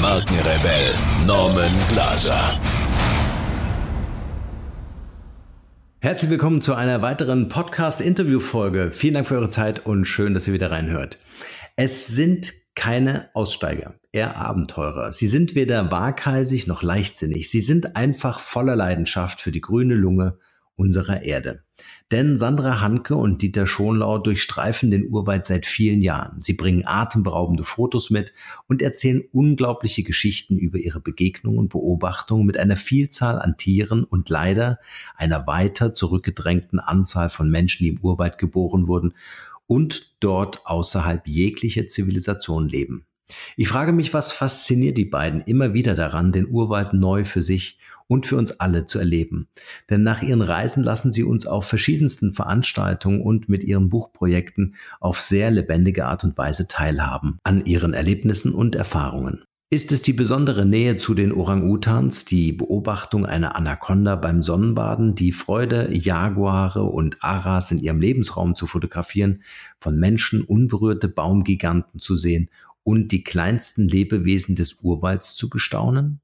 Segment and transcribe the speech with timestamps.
[0.00, 0.94] Markenrebell
[1.26, 2.58] Norman Glaser.
[6.00, 8.92] Herzlich willkommen zu einer weiteren Podcast-Interview-Folge.
[8.92, 11.18] Vielen Dank für eure Zeit und schön, dass ihr wieder reinhört.
[11.76, 15.12] Es sind keine Aussteiger, eher Abenteurer.
[15.12, 17.50] Sie sind weder waghalsig noch leichtsinnig.
[17.50, 20.38] Sie sind einfach voller Leidenschaft für die grüne Lunge
[20.76, 21.62] unserer Erde.
[22.10, 26.40] Denn Sandra Hanke und Dieter Schonlau durchstreifen den Urwald seit vielen Jahren.
[26.40, 28.32] Sie bringen atemberaubende Fotos mit
[28.66, 34.28] und erzählen unglaubliche Geschichten über ihre Begegnungen und Beobachtungen mit einer Vielzahl an Tieren und
[34.28, 34.80] leider
[35.16, 39.14] einer weiter zurückgedrängten Anzahl von Menschen, die im Urwald geboren wurden
[39.68, 43.04] und dort außerhalb jeglicher Zivilisation leben.
[43.56, 47.78] Ich frage mich, was fasziniert die beiden immer wieder daran, den Urwald neu für sich
[48.06, 49.46] und für uns alle zu erleben.
[49.88, 55.20] Denn nach ihren Reisen lassen sie uns auf verschiedensten Veranstaltungen und mit ihren Buchprojekten auf
[55.20, 59.44] sehr lebendige Art und Weise teilhaben an ihren Erlebnissen und Erfahrungen.
[59.72, 65.30] Ist es die besondere Nähe zu den Orang-Utans, die Beobachtung einer Anaconda beim Sonnenbaden, die
[65.30, 69.44] Freude, Jaguare und Aras in ihrem Lebensraum zu fotografieren,
[69.78, 72.50] von Menschen unberührte Baumgiganten zu sehen
[72.82, 76.20] und die kleinsten Lebewesen des Urwalds zu bestaunen?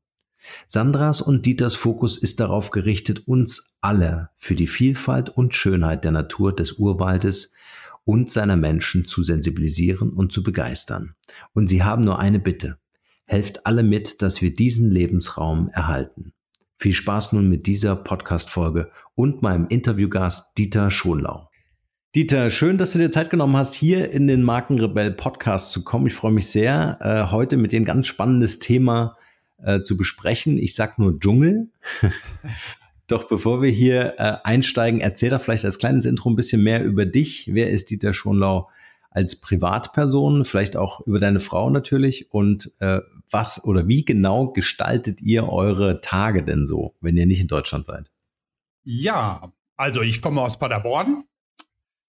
[0.68, 6.12] Sandras und Dieters Fokus ist darauf gerichtet, uns alle für die Vielfalt und Schönheit der
[6.12, 7.52] Natur des Urwaldes
[8.04, 11.14] und seiner Menschen zu sensibilisieren und zu begeistern.
[11.52, 12.78] Und sie haben nur eine Bitte.
[13.24, 16.32] Helft alle mit, dass wir diesen Lebensraum erhalten.
[16.78, 21.48] Viel Spaß nun mit dieser Podcast-Folge und meinem Interviewgast Dieter Schonlau.
[22.16, 26.06] Dieter, schön, dass du dir Zeit genommen hast, hier in den Markenrebell Podcast zu kommen.
[26.06, 29.18] Ich freue mich sehr, äh, heute mit dir ein ganz spannendes Thema
[29.58, 30.56] äh, zu besprechen.
[30.56, 31.68] Ich sag nur Dschungel.
[33.06, 36.82] Doch bevor wir hier äh, einsteigen, erzähl doch vielleicht als kleines Intro ein bisschen mehr
[36.82, 37.50] über dich.
[37.52, 38.70] Wer ist Dieter Schonlau
[39.10, 40.46] als Privatperson?
[40.46, 42.32] Vielleicht auch über deine Frau natürlich.
[42.32, 43.00] Und äh,
[43.30, 47.84] was oder wie genau gestaltet ihr eure Tage denn so, wenn ihr nicht in Deutschland
[47.84, 48.10] seid?
[48.84, 51.24] Ja, also ich komme aus Paderborn,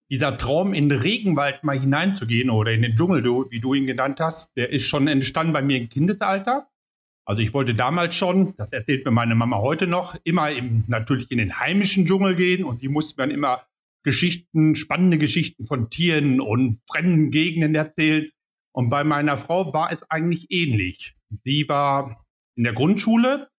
[0.10, 4.20] dieser Traum, in den Regenwald mal hineinzugehen oder in den Dschungel, wie du ihn genannt
[4.20, 6.68] hast, der ist schon entstanden bei mir im Kindesalter.
[7.26, 11.30] Also ich wollte damals schon, das erzählt mir meine Mama heute noch, immer im, natürlich
[11.30, 13.66] in den heimischen Dschungel gehen und die musste dann immer
[14.04, 18.30] Geschichten, spannende Geschichten von Tieren und fremden Gegenden erzählen.
[18.72, 21.16] Und bei meiner Frau war es eigentlich ähnlich.
[21.44, 22.26] Sie war
[22.56, 23.50] in der Grundschule,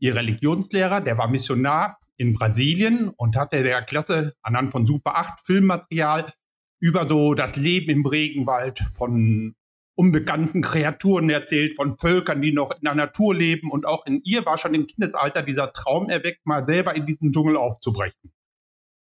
[0.00, 5.40] ihr Religionslehrer, der war Missionar in Brasilien und hatte der Klasse anhand von Super 8
[5.44, 6.32] Filmmaterial
[6.80, 9.54] über so das Leben im Regenwald von
[9.96, 13.70] unbekannten Kreaturen erzählt, von Völkern, die noch in der Natur leben.
[13.70, 17.32] Und auch in ihr war schon im Kindesalter dieser Traum erweckt, mal selber in diesen
[17.32, 18.32] Dschungel aufzubrechen.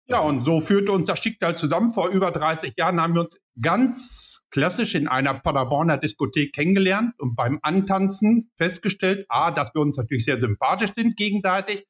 [0.06, 1.94] Ja, und so führte uns das Schicksal zusammen.
[1.94, 7.36] Vor über 30 Jahren haben wir uns ganz klassisch in einer Paderborner Diskothek kennengelernt und
[7.36, 11.86] beim Antanzen festgestellt, a, dass wir uns natürlich sehr sympathisch sind gegenseitig,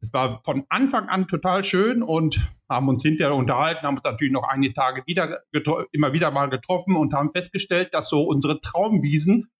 [0.00, 4.32] es war von Anfang an total schön und haben uns hinterher unterhalten, haben uns natürlich
[4.32, 5.38] noch einige Tage wieder
[5.92, 9.50] immer wieder mal getroffen und haben festgestellt, dass so unsere Traumwiesen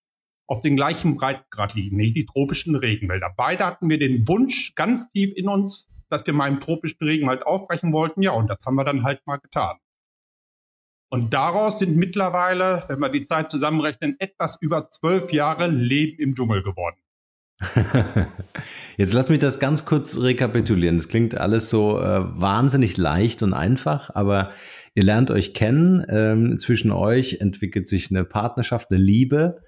[0.47, 3.33] auf den gleichen Breitengrad liegen, nicht die tropischen Regenwälder.
[3.35, 7.45] Beide hatten wir den Wunsch ganz tief in uns, dass wir mal im tropischen Regenwald
[7.45, 8.21] aufbrechen wollten.
[8.21, 9.77] Ja, und das haben wir dann halt mal getan.
[11.09, 16.35] Und daraus sind mittlerweile, wenn wir die Zeit zusammenrechnen, etwas über zwölf Jahre Leben im
[16.35, 16.97] Dschungel geworden.
[18.97, 20.97] Jetzt lass mich das ganz kurz rekapitulieren.
[20.97, 24.51] Das klingt alles so äh, wahnsinnig leicht und einfach, aber
[24.93, 26.05] ihr lernt euch kennen.
[26.09, 29.61] Ähm, zwischen euch entwickelt sich eine Partnerschaft, eine Liebe.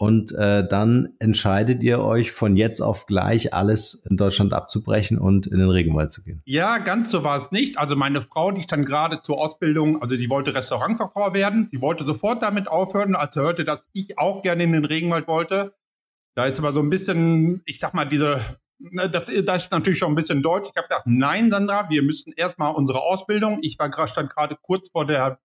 [0.00, 5.46] Und äh, dann entscheidet ihr euch von jetzt auf gleich alles in Deutschland abzubrechen und
[5.46, 6.40] in den Regenwald zu gehen.
[6.46, 7.76] Ja, ganz so war es nicht.
[7.76, 11.68] Also meine Frau, die stand gerade zur Ausbildung, also die wollte Restaurantfachfrau werden.
[11.70, 15.28] Sie wollte sofort damit aufhören, als sie hörte, dass ich auch gerne in den Regenwald
[15.28, 15.74] wollte.
[16.40, 18.40] Da ist aber so ein bisschen, ich sag mal, diese,
[18.78, 20.70] ne, das, das ist natürlich schon ein bisschen deutsch.
[20.70, 23.58] Ich habe gedacht, nein, Sandra, wir müssen erstmal unsere Ausbildung.
[23.60, 25.38] Ich war gerade stand gerade kurz vor der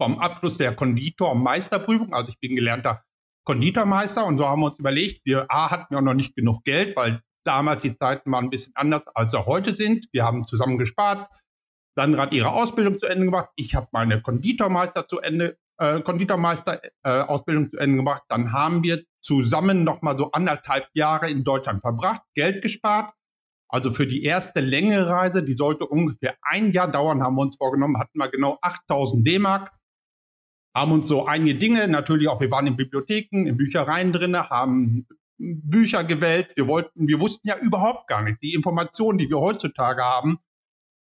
[0.00, 2.14] vom Abschluss der Konditor- und Meisterprüfung.
[2.14, 3.02] Also ich bin gelernter
[3.44, 6.94] Konditormeister und so haben wir uns überlegt, wir A, hatten ja noch nicht genug Geld,
[6.94, 10.06] weil damals die Zeiten waren ein bisschen anders, als sie heute sind.
[10.12, 11.28] Wir haben zusammen gespart.
[11.96, 13.50] Sandra hat ihre Ausbildung zu Ende gemacht.
[13.56, 18.22] Ich habe meine Konditormeister zu Ende, äh, Konditormeister äh, Ausbildung zu Ende gemacht.
[18.28, 23.12] Dann haben wir zusammen nochmal so anderthalb Jahre in Deutschland verbracht, Geld gespart.
[23.68, 27.56] Also für die erste längere Reise, die sollte ungefähr ein Jahr dauern, haben wir uns
[27.56, 29.72] vorgenommen, hatten wir genau 8000 D-Mark,
[30.74, 35.06] haben uns so einige Dinge, natürlich auch, wir waren in Bibliotheken, in Büchereien drin, haben
[35.38, 36.52] Bücher gewählt.
[36.56, 40.38] Wir wollten, wir wussten ja überhaupt gar nicht die Informationen, die wir heutzutage haben,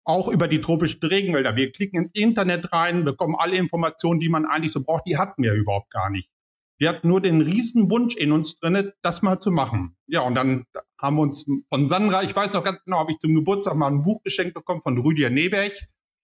[0.05, 1.57] auch über die tropischen Regenwälder.
[1.57, 5.43] Wir klicken ins Internet rein, bekommen alle Informationen, die man eigentlich so braucht, die hatten
[5.43, 6.31] wir überhaupt gar nicht.
[6.81, 9.99] Wir hatten nur den riesen Wunsch in uns drin, das mal zu machen.
[10.07, 10.65] Ja, und dann
[10.99, 13.89] haben wir uns von Sandra, ich weiß noch ganz genau, habe ich zum Geburtstag mal
[13.89, 15.73] ein Buch geschenkt bekommen von Rüdiger Neberg,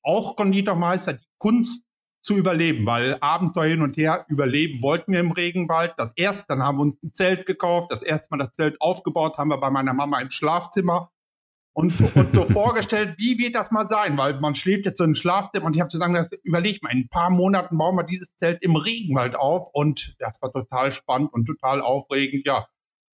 [0.02, 1.84] auch Konditormeister, die Kunst
[2.22, 5.92] zu überleben, weil Abenteuer hin und her überleben wollten wir im Regenwald.
[5.98, 9.36] Das erste, dann haben wir uns ein Zelt gekauft, das erste Mal das Zelt aufgebaut,
[9.36, 11.10] haben wir bei meiner Mama im Schlafzimmer
[11.76, 14.16] und, und so vorgestellt, wie wird das mal sein?
[14.16, 17.08] Weil man schläft jetzt so im Schlafzimmer und ich habe zusammen überlegt mal, in ein
[17.08, 21.44] paar Monaten bauen wir dieses Zelt im Regenwald auf und das war total spannend und
[21.44, 22.66] total aufregend, ja.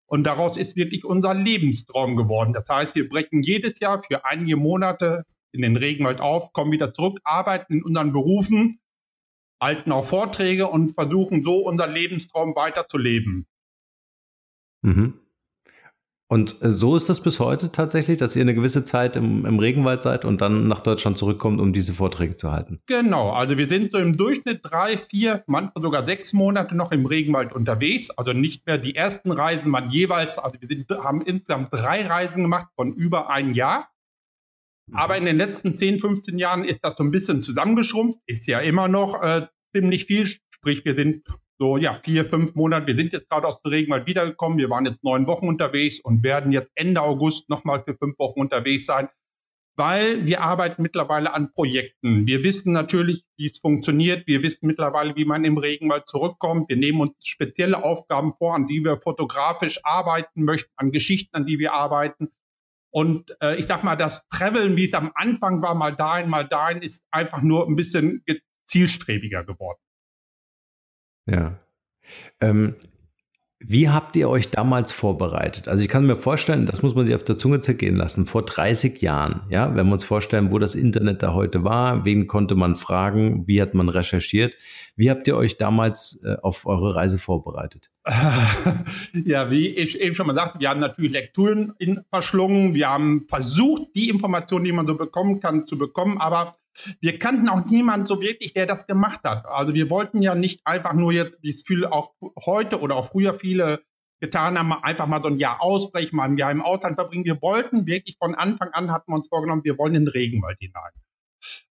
[0.07, 2.53] Und daraus ist wirklich unser Lebenstraum geworden.
[2.53, 6.93] Das heißt, wir brechen jedes Jahr für einige Monate in den Regenwald auf, kommen wieder
[6.93, 8.79] zurück, arbeiten in unseren Berufen,
[9.61, 13.49] halten auch Vorträge und versuchen so unser Lebenstraum weiterzuleben.
[14.83, 15.22] Mhm.
[16.33, 19.59] Und äh, so ist das bis heute tatsächlich, dass ihr eine gewisse Zeit im, im,
[19.59, 22.81] Regenwald seid und dann nach Deutschland zurückkommt, um diese Vorträge zu halten.
[22.87, 27.05] Genau, also wir sind so im Durchschnitt drei, vier, manchmal sogar sechs Monate noch im
[27.05, 28.09] Regenwald unterwegs.
[28.09, 32.45] Also nicht mehr die ersten Reisen man jeweils, also wir sind, haben insgesamt drei Reisen
[32.45, 33.91] gemacht von über ein Jahr.
[34.87, 34.97] Mhm.
[34.97, 38.61] Aber in den letzten 10, 15 Jahren ist das so ein bisschen zusammengeschrumpft, ist ja
[38.61, 40.27] immer noch äh, ziemlich viel.
[40.27, 41.27] Sprich, wir sind
[41.63, 42.89] so ja vier, fünf Monate.
[42.89, 44.59] Wir sind jetzt gerade aus dem Regenwald wiedergekommen.
[44.59, 48.41] Wir waren jetzt neun Wochen unterwegs und werden jetzt Ende August nochmal für fünf Wochen
[48.41, 49.09] unterwegs sein,
[49.77, 52.27] weil wir arbeiten mittlerweile an Projekten.
[52.27, 54.27] Wir wissen natürlich, wie es funktioniert.
[54.27, 56.69] Wir wissen mittlerweile, wie man im Regenwald zurückkommt.
[56.69, 61.47] Wir nehmen uns spezielle Aufgaben vor, an die wir fotografisch arbeiten möchten, an Geschichten, an
[61.47, 62.33] die wir arbeiten.
[62.91, 66.43] Und äh, ich sag mal, das Traveln, wie es am Anfang war, mal dahin, mal
[66.43, 68.25] dahin, ist einfach nur ein bisschen
[68.67, 69.79] zielstrebiger geworden.
[71.27, 71.59] Ja.
[72.41, 72.75] Ähm,
[73.65, 75.69] wie habt ihr euch damals vorbereitet?
[75.69, 78.45] Also ich kann mir vorstellen, das muss man sich auf der Zunge zergehen lassen, vor
[78.45, 82.57] 30 Jahren, ja, wenn wir uns vorstellen, wo das Internet da heute war, wen konnte
[82.57, 84.53] man fragen, wie hat man recherchiert?
[84.97, 87.91] Wie habt ihr euch damals äh, auf eure Reise vorbereitet?
[89.25, 91.75] ja, wie ich eben schon mal sagte, wir haben natürlich Lektüren
[92.11, 96.57] verschlungen, wir haben versucht, die Informationen, die man so bekommen kann, zu bekommen, aber
[97.01, 99.47] wir kannten auch niemanden so wirklich, der das gemacht hat.
[99.47, 102.13] Also wir wollten ja nicht einfach nur jetzt, wie es viele auch
[102.45, 103.83] heute oder auch früher viele
[104.21, 107.25] getan haben, einfach mal so ein Jahr ausbrechen, mal ein Jahr im Ausland verbringen.
[107.25, 110.59] Wir wollten wirklich von Anfang an, hatten wir uns vorgenommen, wir wollen in den Regenwald
[110.61, 110.93] hinein.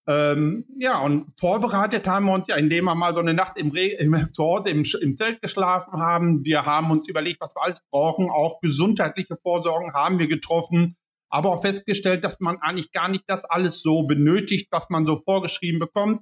[0.06, 3.72] Ähm, ja, und vorbereitet haben wir uns ja, indem wir mal so eine Nacht im,
[3.72, 6.44] Re im zu Hause im, im, Zelt geschlafen haben.
[6.44, 8.30] Wir haben uns überlegt, was wir alles brauchen.
[8.30, 10.98] Auch gesundheitliche Vorsorgen haben wir getroffen
[11.32, 15.18] aber auch festgestellt, dass man eigentlich gar nicht das alles so benötigt, was man so
[15.18, 16.22] vorgeschrieben bekommt.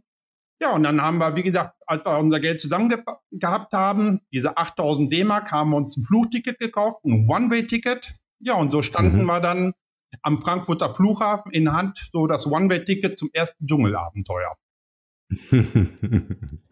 [0.62, 2.94] Ja, und dann haben wir, wie gesagt, als wir unser Geld zusammen
[3.32, 8.16] gehabt haben, diese 8000 D-Mark, haben wir uns ein Flugticket gekauft, ein One-Way-Ticket.
[8.40, 9.26] Ja, und so standen mhm.
[9.26, 9.74] wir dann
[10.22, 14.56] am Frankfurter Flughafen in Hand, so das One-Way-Ticket zum ersten Dschungelabenteuer.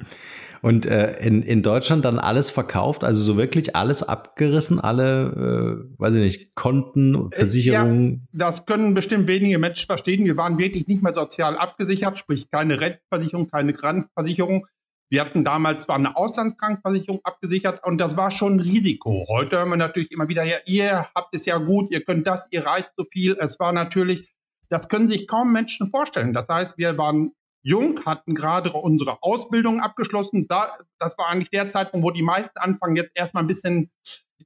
[0.61, 5.99] Und äh, in, in Deutschland dann alles verkauft, also so wirklich alles abgerissen, alle, äh,
[5.99, 8.27] weiß ich nicht, Konten, Versicherungen.
[8.31, 10.25] Ja, das können bestimmt wenige Menschen verstehen.
[10.25, 14.65] Wir waren wirklich nicht mehr sozial abgesichert, sprich keine Rentenversicherung, keine Krankenversicherung.
[15.09, 19.25] Wir hatten damals zwar eine Auslandskrankenversicherung abgesichert und das war schon ein Risiko.
[19.29, 22.47] Heute hören wir natürlich immer wieder, ja, ihr habt es ja gut, ihr könnt das,
[22.51, 23.37] ihr reist so viel.
[23.39, 24.33] Es war natürlich,
[24.69, 26.33] das können sich kaum Menschen vorstellen.
[26.33, 27.31] Das heißt, wir waren
[27.67, 30.47] jung, hatten gerade unsere Ausbildung abgeschlossen.
[30.47, 33.91] Da, das war eigentlich der Zeitpunkt, wo die meisten anfangen, jetzt erstmal ein bisschen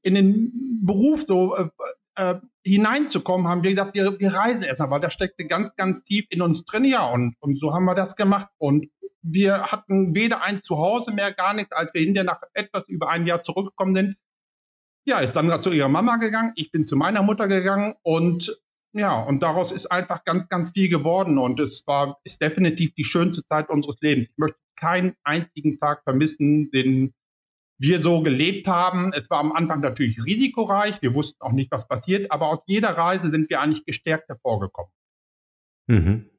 [0.02, 1.70] in den Beruf so äh,
[2.16, 6.26] äh, hineinzukommen, haben wir gesagt, wir, wir reisen erstmal, weil das steckte ganz, ganz tief
[6.30, 6.86] in uns drin.
[6.86, 8.48] Ja, und, und so haben wir das gemacht.
[8.58, 8.88] Und
[9.22, 13.28] wir hatten weder ein Zuhause mehr, gar nichts, als wir hinterher nach etwas über ein
[13.28, 14.16] Jahr zurückgekommen sind.
[15.06, 18.56] Ja, ist Sandra zu ihrer Mama gegangen, ich bin zu meiner Mutter gegangen und
[18.94, 23.04] ja, und daraus ist einfach ganz, ganz viel geworden und es war, ist definitiv die
[23.04, 24.30] schönste Zeit unseres Lebens.
[24.30, 27.14] Ich möchte keinen einzigen Tag vermissen, den
[27.78, 29.12] wir so gelebt haben.
[29.14, 31.02] Es war am Anfang natürlich risikoreich.
[31.02, 34.92] Wir wussten auch nicht, was passiert, aber aus jeder Reise sind wir eigentlich gestärkt hervorgekommen.
[35.88, 36.31] Mhm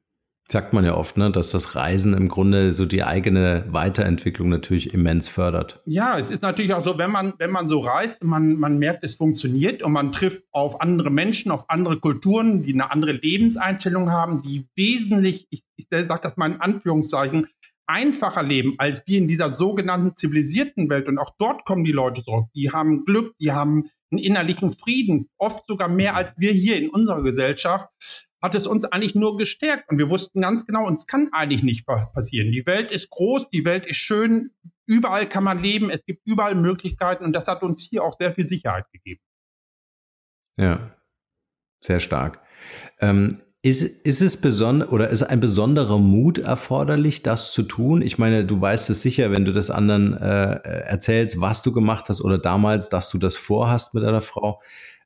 [0.49, 4.93] sagt man ja oft, ne, dass das Reisen im Grunde so die eigene Weiterentwicklung natürlich
[4.93, 5.81] immens fördert.
[5.85, 9.03] Ja, es ist natürlich auch so, wenn man, wenn man so reist, man, man merkt,
[9.03, 14.11] es funktioniert und man trifft auf andere Menschen, auf andere Kulturen, die eine andere Lebenseinstellung
[14.11, 17.47] haben, die wesentlich, ich, ich sage das mal in Anführungszeichen,
[17.85, 21.07] einfacher leben als wir in dieser sogenannten zivilisierten Welt.
[21.07, 22.45] Und auch dort kommen die Leute zurück.
[22.55, 26.89] Die haben Glück, die haben einen innerlichen Frieden, oft sogar mehr als wir hier in
[26.89, 27.87] unserer Gesellschaft,
[28.41, 29.89] hat es uns eigentlich nur gestärkt.
[29.89, 32.51] Und wir wussten ganz genau, uns kann eigentlich nicht passieren.
[32.51, 34.51] Die Welt ist groß, die Welt ist schön,
[34.85, 38.33] überall kann man leben, es gibt überall Möglichkeiten und das hat uns hier auch sehr
[38.33, 39.21] viel Sicherheit gegeben.
[40.57, 40.95] Ja,
[41.81, 42.41] sehr stark.
[42.99, 48.01] Ähm, ist, ist es besonders oder ist ein besonderer Mut erforderlich, das zu tun?
[48.01, 52.09] Ich meine, du weißt es sicher, wenn du das anderen äh, erzählst, was du gemacht
[52.09, 54.61] hast oder damals, dass du das vorhast mit deiner Frau,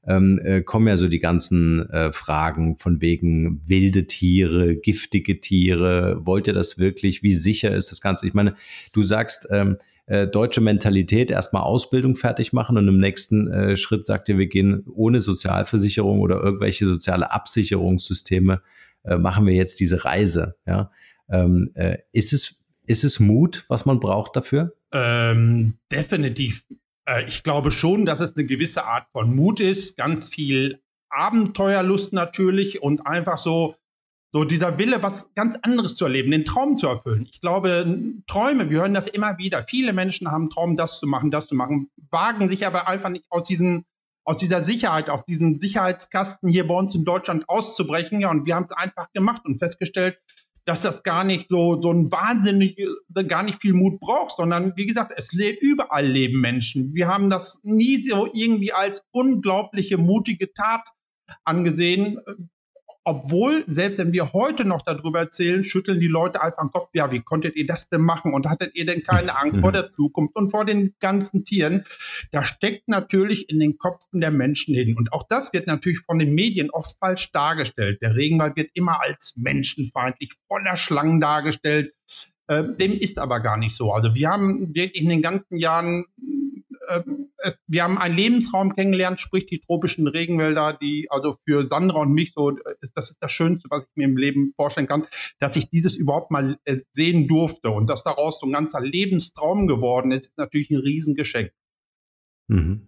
[0.08, 6.26] ähm, äh, kommen ja so die ganzen äh, Fragen von wegen wilde Tiere, giftige Tiere.
[6.26, 7.24] Wollt ihr das wirklich?
[7.24, 8.26] Wie sicher ist das Ganze?
[8.26, 8.56] Ich meine,
[8.94, 14.06] du sagst, ähm, äh, deutsche Mentalität erstmal Ausbildung fertig machen und im nächsten äh, Schritt
[14.06, 18.62] sagt ihr, wir gehen ohne Sozialversicherung oder irgendwelche soziale Absicherungssysteme,
[19.04, 20.56] äh, machen wir jetzt diese Reise.
[20.66, 20.92] Ja?
[21.30, 24.78] Ähm, äh, ist, es, ist es Mut, was man braucht dafür?
[24.94, 26.66] Ähm, definitiv.
[27.08, 32.14] Äh, ich glaube schon, dass es eine gewisse Art von Mut ist, ganz viel Abenteuerlust
[32.14, 33.76] natürlich und einfach so
[34.34, 37.30] so dieser Wille, was ganz anderes zu erleben, den Traum zu erfüllen.
[37.32, 37.86] Ich glaube,
[38.28, 39.64] Träume, wir hören das immer wieder.
[39.64, 43.26] Viele Menschen haben Traum, das zu machen, das zu machen, wagen sich aber einfach nicht
[43.30, 43.86] aus diesen
[44.26, 48.20] aus dieser Sicherheit, aus diesem Sicherheitskasten hier bei uns in Deutschland auszubrechen.
[48.20, 50.20] Ja, und wir haben es einfach gemacht und festgestellt,
[50.68, 52.78] dass das gar nicht so, so ein wahnsinnig,
[53.28, 56.94] gar nicht viel Mut braucht, sondern wie gesagt, es lebt, überall leben Menschen.
[56.94, 60.90] Wir haben das nie so irgendwie als unglaubliche, mutige Tat
[61.46, 62.20] angesehen
[63.08, 67.10] obwohl, selbst wenn wir heute noch darüber erzählen, schütteln die Leute einfach den Kopf, ja,
[67.10, 68.34] wie konntet ihr das denn machen?
[68.34, 71.86] Und hattet ihr denn keine Angst vor der Zukunft und vor den ganzen Tieren?
[72.34, 74.98] Da steckt natürlich in den Köpfen der Menschen hin.
[74.98, 78.02] Und auch das wird natürlich von den Medien oft falsch dargestellt.
[78.02, 81.94] Der Regenwald wird immer als menschenfeindlich, voller Schlangen dargestellt.
[82.48, 83.94] Äh, dem ist aber gar nicht so.
[83.94, 86.08] Also wir haben wirklich in den ganzen Jahren
[86.88, 87.04] äh,
[87.38, 92.14] es, wir haben einen Lebensraum kennengelernt, sprich die tropischen Regenwälder, die also für Sandra und
[92.14, 95.06] mich so, äh, das ist das Schönste, was ich mir im Leben vorstellen kann,
[95.40, 99.68] dass ich dieses überhaupt mal äh, sehen durfte und dass daraus so ein ganzer Lebenstraum
[99.68, 101.52] geworden ist, ist natürlich ein Riesengeschenk.
[102.48, 102.88] Mhm.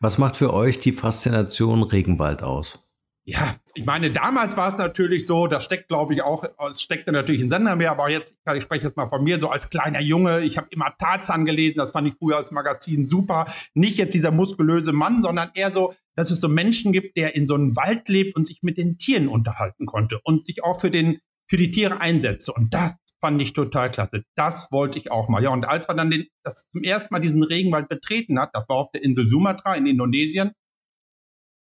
[0.00, 2.84] Was macht für euch die Faszination Regenwald aus?
[3.24, 7.12] Ja, ich meine, damals war es natürlich so, das steckt, glaube ich, auch, es steckte
[7.12, 10.00] natürlich in Sender mehr, aber jetzt, ich spreche jetzt mal von mir, so als kleiner
[10.00, 13.46] Junge, ich habe immer Tarzan gelesen, das fand ich früher als Magazin super.
[13.74, 17.46] Nicht jetzt dieser muskulöse Mann, sondern eher so, dass es so Menschen gibt, der in
[17.46, 20.90] so einem Wald lebt und sich mit den Tieren unterhalten konnte und sich auch für
[20.90, 22.52] den, für die Tiere einsetzte.
[22.52, 24.24] Und das fand ich total klasse.
[24.34, 25.44] Das wollte ich auch mal.
[25.44, 28.68] Ja, und als wir dann den, das zum ersten Mal diesen Regenwald betreten hat, das
[28.68, 30.50] war auf der Insel Sumatra in Indonesien,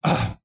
[0.03, 0.35] ah,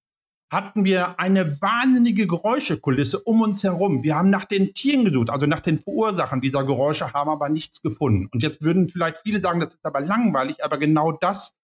[0.55, 4.03] hatten wir eine wahnsinnige Geräuschekulisse um uns herum.
[4.03, 7.83] Wir haben nach den Tieren gesucht, also nach den Verursachern dieser Geräusche, haben aber nichts
[7.83, 8.29] gefunden.
[8.33, 11.55] Und jetzt würden vielleicht viele sagen, das ist aber langweilig, aber genau das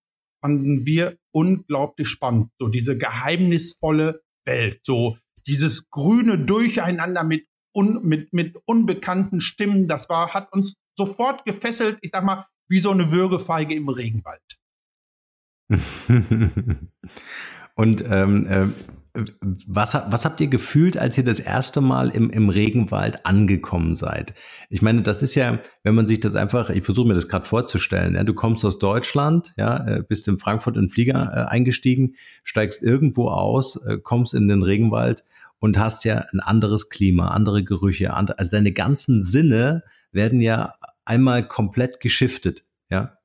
[0.43, 2.51] fanden wir unglaublich spannend.
[2.59, 5.17] So diese geheimnisvolle Welt, so
[5.47, 11.99] dieses grüne Durcheinander mit, un, mit, mit unbekannten Stimmen, das war, hat uns sofort gefesselt,
[12.03, 14.43] ich sag mal, wie so eine Würgefeige im Regenwald.
[17.81, 18.67] Und ähm, äh,
[19.67, 24.35] was, was habt ihr gefühlt, als ihr das erste Mal im, im Regenwald angekommen seid?
[24.69, 27.47] Ich meine, das ist ja, wenn man sich das einfach, ich versuche mir das gerade
[27.47, 32.17] vorzustellen, ja, du kommst aus Deutschland, ja, äh, bist in Frankfurt in Flieger äh, eingestiegen,
[32.45, 35.25] steigst irgendwo aus, äh, kommst in den Regenwald
[35.59, 40.75] und hast ja ein anderes Klima, andere Gerüche, andere, also deine ganzen Sinne werden ja
[41.07, 43.17] einmal komplett geschiftet, ja.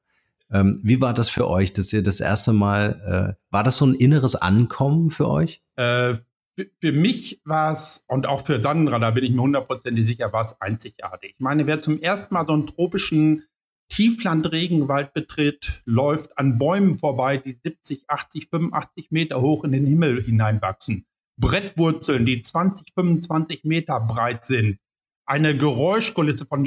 [0.51, 3.85] Ähm, wie war das für euch, dass ihr das erste Mal, äh, war das so
[3.85, 5.61] ein inneres Ankommen für euch?
[5.75, 6.15] Äh,
[6.57, 10.31] für, für, mich war es, und auch für Sandra, da bin ich mir hundertprozentig sicher,
[10.31, 11.31] war es einzigartig.
[11.31, 13.43] Ich meine, wer zum ersten Mal so einen tropischen
[13.89, 20.23] Tiefland-Regenwald betritt, läuft an Bäumen vorbei, die 70, 80, 85 Meter hoch in den Himmel
[20.23, 21.05] hineinwachsen.
[21.37, 24.79] Brettwurzeln, die 20, 25 Meter breit sind.
[25.25, 26.65] Eine Geräuschkulisse von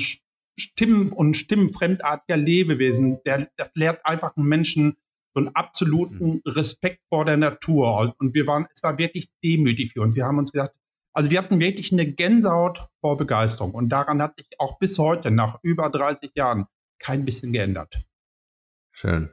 [0.58, 3.18] Stimmen und stimmenfremdartiger Lebewesen.
[3.24, 4.96] Der, das lehrt einfach einen Menschen
[5.34, 6.42] so einen absoluten mhm.
[6.46, 8.14] Respekt vor der Natur.
[8.18, 10.16] Und wir waren, es war wirklich demütig für uns.
[10.16, 10.76] Wir haben uns gesagt,
[11.12, 13.72] also wir hatten wirklich eine Gänsehaut vor Begeisterung.
[13.72, 16.66] Und daran hat sich auch bis heute, nach über 30 Jahren,
[16.98, 18.02] kein bisschen geändert.
[18.92, 19.30] Schön.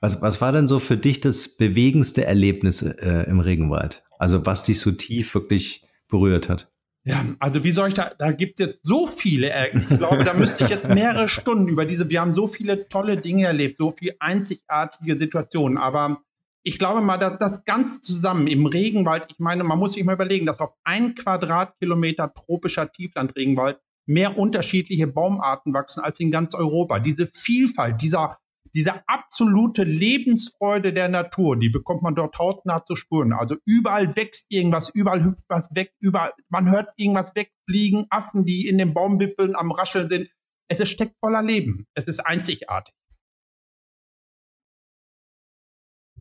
[0.00, 4.04] Was, was war denn so für dich das bewegendste Erlebnis äh, im Regenwald?
[4.18, 6.70] Also was dich so tief wirklich berührt hat?
[7.04, 10.34] Ja, also wie soll ich da, da gibt es jetzt so viele, ich glaube, da
[10.34, 13.94] müsste ich jetzt mehrere Stunden über diese, wir haben so viele tolle Dinge erlebt, so
[13.96, 16.20] viele einzigartige Situationen, aber
[16.64, 20.14] ich glaube mal, dass das ganz zusammen im Regenwald, ich meine, man muss sich mal
[20.14, 26.98] überlegen, dass auf ein Quadratkilometer tropischer Tieflandregenwald mehr unterschiedliche Baumarten wachsen als in ganz Europa.
[26.98, 28.38] Diese Vielfalt, dieser,
[28.74, 33.32] diese absolute Lebensfreude der Natur, die bekommt man dort hautnah zu spüren.
[33.32, 38.68] Also überall wächst irgendwas, überall hüpft was weg, überall, man hört irgendwas wegfliegen, Affen, die
[38.68, 40.30] in den Baumwipfeln am Rascheln sind.
[40.68, 41.86] Es ist steckt voller Leben.
[41.94, 42.94] Es ist einzigartig.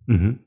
[0.06, 0.47] Mhm.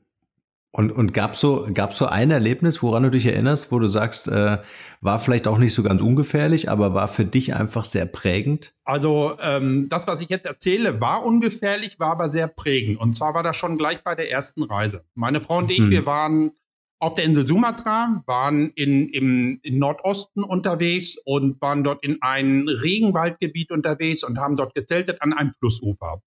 [0.73, 4.29] Und, und gab so, gab so ein Erlebnis, woran du dich erinnerst, wo du sagst,
[4.29, 4.59] äh,
[5.01, 8.73] war vielleicht auch nicht so ganz ungefährlich, aber war für dich einfach sehr prägend?
[8.85, 12.99] Also ähm, das, was ich jetzt erzähle, war ungefährlich, war aber sehr prägend.
[12.99, 15.03] Und zwar war das schon gleich bei der ersten Reise.
[15.13, 15.91] Meine Frau und ich, hm.
[15.91, 16.51] wir waren
[16.99, 22.69] auf der Insel Sumatra, waren in, im, im Nordosten unterwegs und waren dort in ein
[22.69, 26.21] Regenwaldgebiet unterwegs und haben dort gezeltet an einem Flussufer.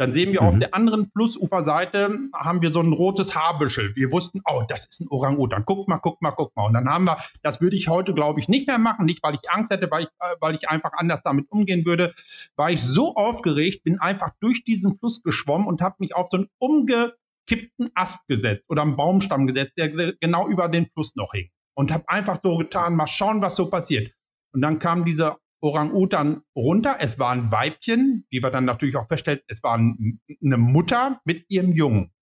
[0.00, 0.48] Dann sehen wir mhm.
[0.48, 3.94] auf der anderen Flussuferseite haben wir so ein rotes Haarbüschel.
[3.96, 5.64] Wir wussten, oh, das ist ein Orang-Utan.
[5.66, 6.64] Guck mal, guck mal, guck mal.
[6.68, 9.04] Und dann haben wir, das würde ich heute, glaube ich, nicht mehr machen.
[9.04, 12.14] Nicht, weil ich Angst hätte, weil ich, äh, weil ich einfach anders damit umgehen würde.
[12.56, 16.38] War ich so aufgeregt, bin einfach durch diesen Fluss geschwommen und habe mich auf so
[16.38, 21.50] einen umgekippten Ast gesetzt oder einen Baumstamm gesetzt, der genau über den Fluss noch hing.
[21.74, 24.10] Und habe einfach so getan, mal schauen, was so passiert.
[24.54, 26.96] Und dann kam dieser Orang-Utan runter.
[27.00, 31.44] Es war ein Weibchen, wie wir dann natürlich auch feststellen, es war eine Mutter mit
[31.48, 32.12] ihrem Jungen.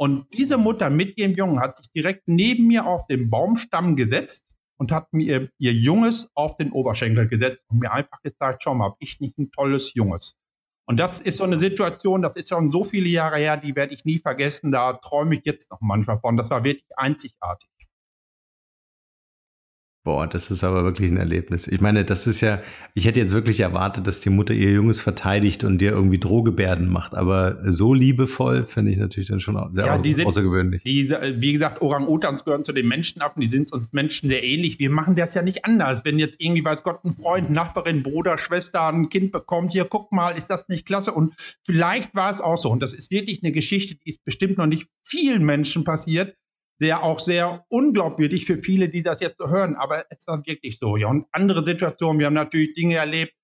[0.00, 4.44] Und diese Mutter mit ihrem Jungen hat sich direkt neben mir auf den Baumstamm gesetzt
[4.78, 8.90] und hat mir ihr Junges auf den Oberschenkel gesetzt und mir einfach gezeigt, schau mal,
[8.90, 10.36] hab ich nicht ein tolles Junges.
[10.86, 13.92] Und das ist so eine Situation, das ist schon so viele Jahre her, die werde
[13.92, 14.72] ich nie vergessen.
[14.72, 16.36] Da träume ich jetzt noch manchmal von.
[16.36, 17.68] Das war wirklich einzigartig.
[20.04, 21.66] Boah, das ist aber wirklich ein Erlebnis.
[21.66, 22.62] Ich meine, das ist ja,
[22.94, 26.88] ich hätte jetzt wirklich erwartet, dass die Mutter ihr Junges verteidigt und dir irgendwie Drohgebärden
[26.88, 30.82] macht, aber so liebevoll finde ich natürlich dann schon sehr ja, die sind, außergewöhnlich.
[30.84, 34.78] Die, wie gesagt, Orang-Utans gehören zu den Menschenaffen, die sind uns Menschen sehr ähnlich.
[34.78, 36.04] Wir machen das ja nicht anders.
[36.04, 40.12] Wenn jetzt irgendwie, weiß Gott, ein Freund, Nachbarin, Bruder, Schwester ein Kind bekommt, hier, guck
[40.12, 41.12] mal, ist das nicht klasse?
[41.12, 41.34] Und
[41.66, 42.70] vielleicht war es auch so.
[42.70, 46.34] Und das ist wirklich eine Geschichte, die ist bestimmt noch nicht vielen Menschen passiert
[46.78, 50.78] sehr auch sehr unglaubwürdig für viele, die das jetzt so hören, aber es war wirklich
[50.78, 50.96] so.
[50.96, 53.34] Ja, und andere Situationen, wir haben natürlich Dinge erlebt,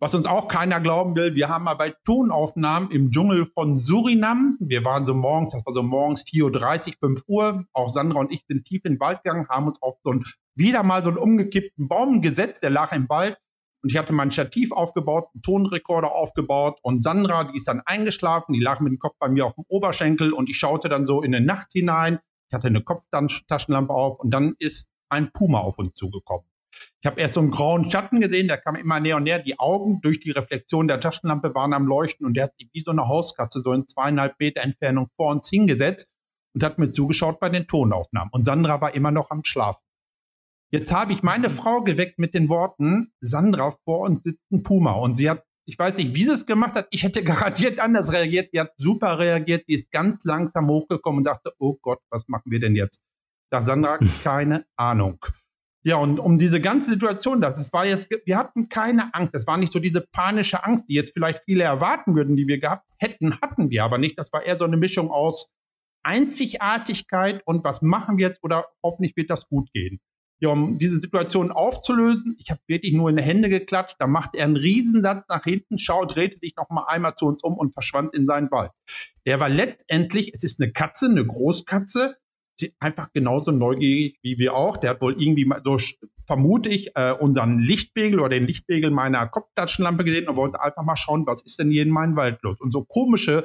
[0.00, 1.34] was uns auch keiner glauben will.
[1.34, 5.74] Wir haben mal bei Tonaufnahmen im Dschungel von Surinam, wir waren so morgens, das war
[5.74, 9.22] so morgens 4.30 Uhr, 5 Uhr, auch Sandra und ich sind tief in den Wald
[9.22, 10.24] gegangen, haben uns auf so einen,
[10.54, 13.38] wieder mal so einen umgekippten Baum gesetzt, der lag im Wald.
[13.82, 18.54] Und ich hatte mein Stativ aufgebaut, einen Tonrekorder aufgebaut und Sandra, die ist dann eingeschlafen,
[18.54, 21.20] die lag mit dem Kopf bei mir auf dem Oberschenkel und ich schaute dann so
[21.20, 22.18] in die Nacht hinein
[22.54, 26.46] hatte eine Kopftaschenlampe auf und dann ist ein Puma auf uns zugekommen.
[27.00, 29.38] Ich habe erst so einen grauen Schatten gesehen, der kam immer näher und näher.
[29.38, 32.80] Die Augen durch die Reflexion der Taschenlampe waren am Leuchten und der hat sich wie
[32.80, 36.08] so eine Hauskatze so in zweieinhalb Meter Entfernung vor uns hingesetzt
[36.54, 38.30] und hat mir zugeschaut bei den Tonaufnahmen.
[38.32, 39.84] Und Sandra war immer noch am Schlafen.
[40.70, 44.92] Jetzt habe ich meine Frau geweckt mit den Worten, Sandra, vor uns sitzt ein Puma.
[44.92, 46.88] Und sie hat ich weiß nicht, wie sie es gemacht hat.
[46.90, 48.50] Ich hätte garantiert anders reagiert.
[48.52, 49.64] Sie hat super reagiert.
[49.66, 53.00] Sie ist ganz langsam hochgekommen und dachte, oh Gott, was machen wir denn jetzt?
[53.50, 55.24] Da Sandra, keine Ahnung.
[55.86, 59.34] Ja, und um diese ganze Situation, das war jetzt, wir hatten keine Angst.
[59.34, 62.58] Es war nicht so diese panische Angst, die jetzt vielleicht viele erwarten würden, die wir
[62.58, 64.18] gehabt hätten, hatten wir aber nicht.
[64.18, 65.50] Das war eher so eine Mischung aus
[66.02, 70.00] Einzigartigkeit und was machen wir jetzt oder hoffentlich wird das gut gehen
[70.44, 72.36] ja, um diese Situation aufzulösen.
[72.38, 73.96] Ich habe wirklich nur in die Hände geklatscht.
[73.98, 77.42] Da macht er einen Riesensatz nach hinten, schaut, drehte sich noch mal einmal zu uns
[77.42, 78.70] um und verschwand in seinen Wald.
[79.26, 82.16] Der war letztendlich, es ist eine Katze, eine Großkatze,
[82.78, 84.76] einfach genauso neugierig wie wir auch.
[84.76, 85.78] Der hat wohl irgendwie so
[86.26, 90.96] vermute ich, äh, unseren Lichtpegel oder den Lichtpegel meiner Kopftaschenlampe gesehen und wollte einfach mal
[90.96, 92.60] schauen, was ist denn hier in meinem Wald los.
[92.60, 93.44] Und so komische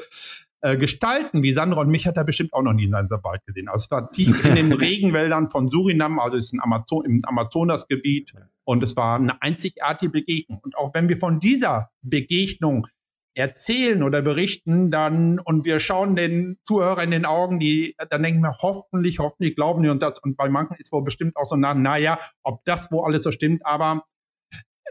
[0.61, 3.45] äh, Gestalten wie Sandra und mich hat er bestimmt auch noch nie in seinem Wald
[3.45, 3.69] gesehen.
[3.69, 7.19] Also es war tief in den Regenwäldern von Surinam, also es ist ein Amazon, im
[7.23, 8.33] Amazonasgebiet
[8.65, 10.59] und es war eine einzigartige Begegnung.
[10.61, 12.87] Und auch wenn wir von dieser Begegnung
[13.35, 18.41] erzählen oder berichten, dann und wir schauen den Zuhörer in den Augen, die dann denken
[18.41, 21.55] wir hoffentlich, hoffentlich glauben die und das und bei manchen ist wohl bestimmt auch so
[21.55, 24.03] nah, naja, ob das wo alles so stimmt, aber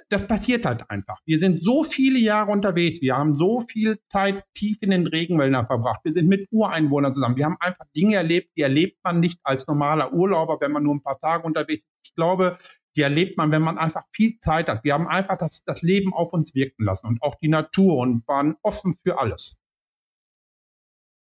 [0.09, 1.21] das passiert halt einfach.
[1.25, 5.67] Wir sind so viele Jahre unterwegs, wir haben so viel Zeit tief in den Regenwäldern
[5.67, 9.41] verbracht, wir sind mit Ureinwohnern zusammen, wir haben einfach Dinge erlebt, die erlebt man nicht
[9.43, 11.89] als normaler Urlauber, wenn man nur ein paar Tage unterwegs ist.
[12.05, 12.57] Ich glaube,
[12.97, 14.83] die erlebt man, wenn man einfach viel Zeit hat.
[14.83, 18.27] Wir haben einfach das, das Leben auf uns wirken lassen und auch die Natur und
[18.27, 19.57] waren offen für alles.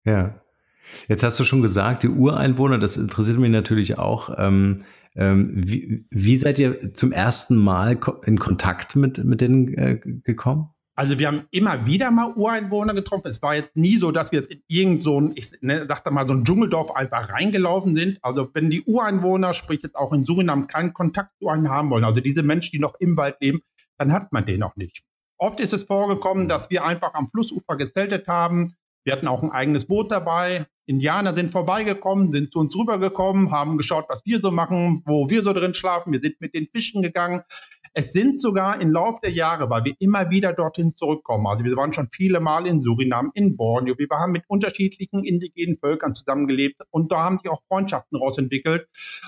[0.05, 0.39] Ja.
[1.07, 4.37] Jetzt hast du schon gesagt, die Ureinwohner, das interessiert mich natürlich auch.
[4.37, 4.83] Ähm,
[5.15, 10.69] wie, wie seid ihr zum ersten Mal in Kontakt mit, mit denen äh, gekommen?
[10.95, 13.27] Also wir haben immer wieder mal Ureinwohner getroffen.
[13.27, 16.11] Es war jetzt nie so, dass wir jetzt in irgend so ein, ich ne, sagte
[16.11, 18.19] mal, so ein Dschungeldorf einfach reingelaufen sind.
[18.21, 22.03] Also wenn die Ureinwohner, sprich jetzt auch in Surinam, keinen Kontakt zu einem haben wollen,
[22.03, 23.61] also diese Menschen, die noch im Wald leben,
[23.97, 25.03] dann hat man den auch nicht.
[25.39, 28.75] Oft ist es vorgekommen, dass wir einfach am Flussufer gezeltet haben.
[29.03, 30.65] Wir hatten auch ein eigenes Boot dabei.
[30.85, 35.41] Indianer sind vorbeigekommen, sind zu uns rübergekommen, haben geschaut, was wir so machen, wo wir
[35.41, 36.11] so drin schlafen.
[36.11, 37.43] Wir sind mit den Fischen gegangen.
[37.95, 41.45] Es sind sogar im Laufe der Jahre, weil wir immer wieder dorthin zurückkommen.
[41.45, 43.95] Also wir waren schon viele Mal in Suriname, in Borneo.
[43.97, 48.87] Wir haben mit unterschiedlichen indigenen Völkern zusammengelebt und da haben sich auch Freundschaften rausentwickelt.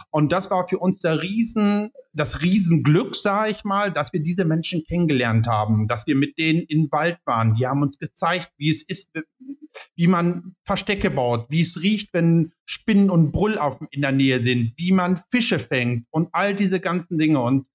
[0.09, 4.45] Und das war für uns der Riesen, das Riesenglück, sage ich mal, dass wir diese
[4.45, 7.53] Menschen kennengelernt haben, dass wir mit denen im Wald waren.
[7.53, 9.11] Die haben uns gezeigt, wie es ist,
[9.95, 14.43] wie man Verstecke baut, wie es riecht, wenn Spinnen und Brull auf, in der Nähe
[14.43, 17.41] sind, wie man Fische fängt und all diese ganzen Dinge.
[17.41, 17.67] Und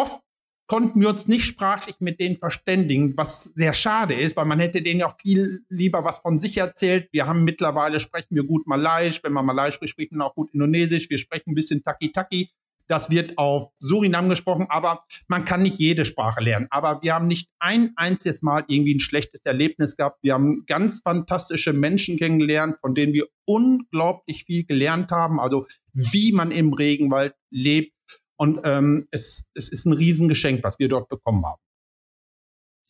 [0.00, 0.20] oft
[0.66, 4.82] konnten wir uns nicht sprachlich mit denen verständigen, was sehr schade ist, weil man hätte
[4.82, 7.08] denen ja viel lieber was von sich erzählt.
[7.10, 9.20] Wir haben mittlerweile sprechen wir gut Malaiisch.
[9.24, 11.10] Wenn man Malaiisch spricht, spricht man auch gut Indonesisch.
[11.10, 12.50] Wir sprechen ein bisschen Taki-Taki.
[12.86, 16.66] Das wird auf Surinam gesprochen, aber man kann nicht jede Sprache lernen.
[16.70, 20.18] Aber wir haben nicht ein einziges Mal irgendwie ein schlechtes Erlebnis gehabt.
[20.22, 25.38] Wir haben ganz fantastische Menschen kennengelernt, von denen wir unglaublich viel gelernt haben.
[25.38, 27.92] Also wie man im Regenwald lebt.
[28.40, 31.60] Und ähm, es, es ist ein Riesengeschenk, was wir dort bekommen haben.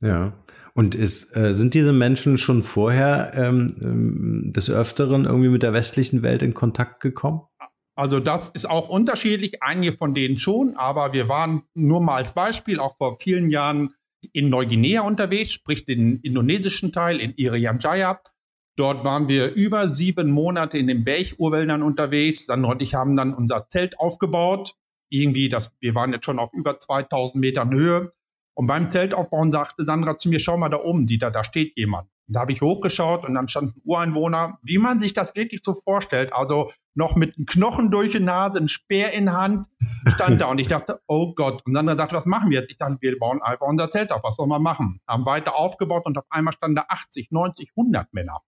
[0.01, 0.33] Ja.
[0.75, 5.73] Und ist, äh, sind diese Menschen schon vorher ähm, ähm des Öfteren irgendwie mit der
[5.73, 7.41] westlichen Welt in Kontakt gekommen?
[7.97, 12.33] Also das ist auch unterschiedlich, einige von denen schon, aber wir waren nur mal als
[12.33, 13.93] Beispiel auch vor vielen Jahren
[14.33, 18.21] in Neuguinea unterwegs, sprich den indonesischen Teil in Irian Jaya.
[18.77, 22.47] Dort waren wir über sieben Monate in den Bergurwäldern unterwegs.
[22.47, 24.75] Sandra und ich haben dann unser Zelt aufgebaut.
[25.11, 28.12] Irgendwie, das, wir waren jetzt schon auf über 2000 Metern Höhe.
[28.55, 32.09] Und beim Zeltaufbauen sagte Sandra zu mir, schau mal da oben, Dieter, da steht jemand.
[32.29, 35.62] Und da habe ich hochgeschaut und dann stand ein Ureinwohner, wie man sich das wirklich
[35.64, 36.33] so vorstellt.
[36.33, 39.66] Also noch mit einem Knochen durch die Nase, ein Speer in Hand,
[40.07, 40.46] stand da.
[40.46, 41.62] Und ich dachte, oh Gott.
[41.66, 42.70] Und dann sagte, was machen wir jetzt?
[42.70, 44.23] Ich dachte, wir bauen einfach unser Zelt auf.
[44.23, 45.01] Was soll man machen?
[45.09, 48.42] Haben weiter aufgebaut und auf einmal standen da 80, 90, 100 Männer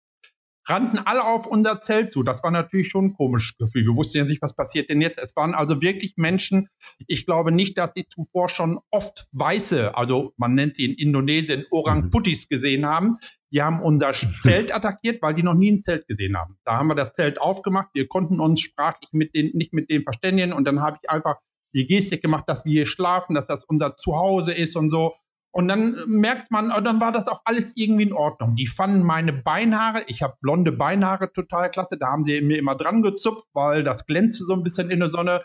[0.65, 2.24] rannten alle auf unser Zelt zu.
[2.24, 3.86] Das war natürlich schon ein komisches Gefühl.
[3.86, 5.17] Wir wussten ja nicht, was passiert denn jetzt.
[5.19, 6.69] Es waren also wirklich Menschen,
[7.08, 11.65] ich glaube nicht, dass sie zuvor schon oft Weiße, also man nennt sie in Indonesien
[11.71, 13.17] Orang-Puttis gesehen haben.
[13.52, 16.58] Die haben unser Zelt attackiert, weil die noch nie ein Zelt gesehen haben.
[16.63, 17.89] Da haben wir das Zelt aufgemacht.
[17.93, 20.54] Wir konnten uns sprachlich mit den, nicht mit dem verständigen.
[20.54, 21.38] Und dann habe ich einfach
[21.74, 25.13] die Gestik gemacht, dass wir hier schlafen, dass das unser Zuhause ist und so.
[25.54, 28.56] Und dann merkt man, oh, dann war das auch alles irgendwie in Ordnung.
[28.56, 32.76] Die fanden meine Beinhaare, ich habe blonde Beinhaare total klasse, da haben sie mir immer
[32.76, 35.42] dran gezupft, weil das glänzte so ein bisschen in der Sonne.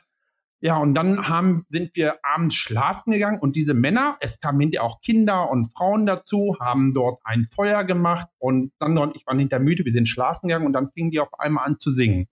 [0.60, 4.84] Ja, und dann haben, sind wir abends schlafen gegangen und diese Männer, es kamen hinterher
[4.84, 9.36] auch Kinder und Frauen dazu, haben dort ein Feuer gemacht und dann und ich war
[9.36, 12.26] hinter müde, wir sind schlafen gegangen und dann fingen die auf einmal an zu singen.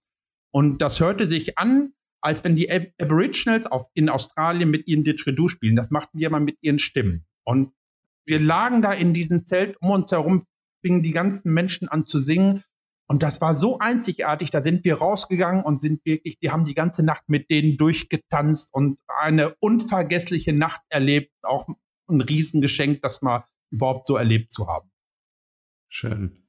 [0.53, 5.49] Und das hörte sich an, als wenn die Aboriginals auf, in Australien mit ihren Didgeridoo
[5.49, 5.77] spielen.
[5.77, 7.27] Das machten die immer mit ihren Stimmen.
[7.45, 7.73] Und
[8.27, 10.47] wir lagen da in diesem Zelt, um uns herum
[10.81, 12.63] fingen die ganzen Menschen an zu singen.
[13.07, 16.75] Und das war so einzigartig, da sind wir rausgegangen und sind wirklich, die haben die
[16.75, 21.31] ganze Nacht mit denen durchgetanzt und eine unvergessliche Nacht erlebt.
[21.43, 21.69] Auch
[22.09, 24.91] ein Riesengeschenk, das mal überhaupt so erlebt zu haben.
[25.89, 26.45] Schön.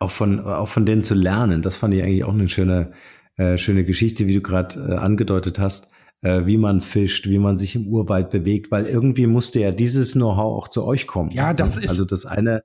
[0.00, 2.92] Auch von, auch von denen zu lernen, das fand ich eigentlich auch eine schöne,
[3.36, 5.90] äh, schöne Geschichte, wie du gerade äh, angedeutet hast
[6.22, 10.62] wie man fischt, wie man sich im Urwald bewegt, weil irgendwie musste ja dieses Know-how
[10.62, 11.30] auch zu euch kommen.
[11.30, 11.88] Ja, das ist.
[11.88, 12.62] Also das eine,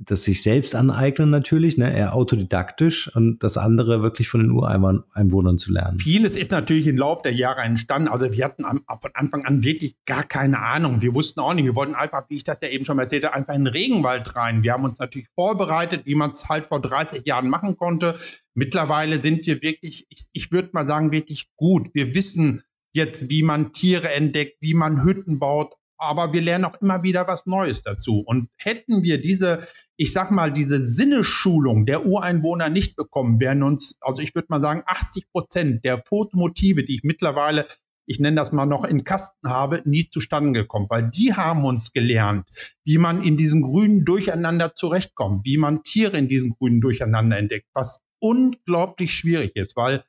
[0.00, 5.58] das sich selbst aneignen natürlich, ne, eher autodidaktisch und das andere wirklich von den Ureinwohnern
[5.58, 5.98] zu lernen.
[5.98, 8.08] Vieles ist natürlich im Laufe der Jahre entstanden.
[8.08, 11.02] Also wir hatten am, von Anfang an wirklich gar keine Ahnung.
[11.02, 11.64] Wir wussten auch nicht.
[11.64, 14.36] Wir wollten einfach, wie ich das ja eben schon mal erzählte, einfach in den Regenwald
[14.36, 14.62] rein.
[14.62, 18.16] Wir haben uns natürlich vorbereitet, wie man es halt vor 30 Jahren machen konnte.
[18.54, 21.88] Mittlerweile sind wir wirklich, ich, ich würde mal sagen, wirklich gut.
[21.92, 25.74] Wir wissen, jetzt, wie man Tiere entdeckt, wie man Hütten baut.
[25.98, 28.22] Aber wir lernen auch immer wieder was Neues dazu.
[28.24, 33.96] Und hätten wir diese, ich sag mal, diese Sinneschulung der Ureinwohner nicht bekommen, wären uns,
[34.00, 37.66] also ich würde mal sagen, 80 Prozent der Fotomotive, die ich mittlerweile
[38.10, 41.92] ich nenne das mal noch in Kasten habe, nie zustande gekommen, weil die haben uns
[41.92, 42.48] gelernt,
[42.84, 47.68] wie man in diesen grünen Durcheinander zurechtkommt, wie man Tiere in diesen grünen Durcheinander entdeckt,
[47.72, 50.04] was unglaublich schwierig ist, weil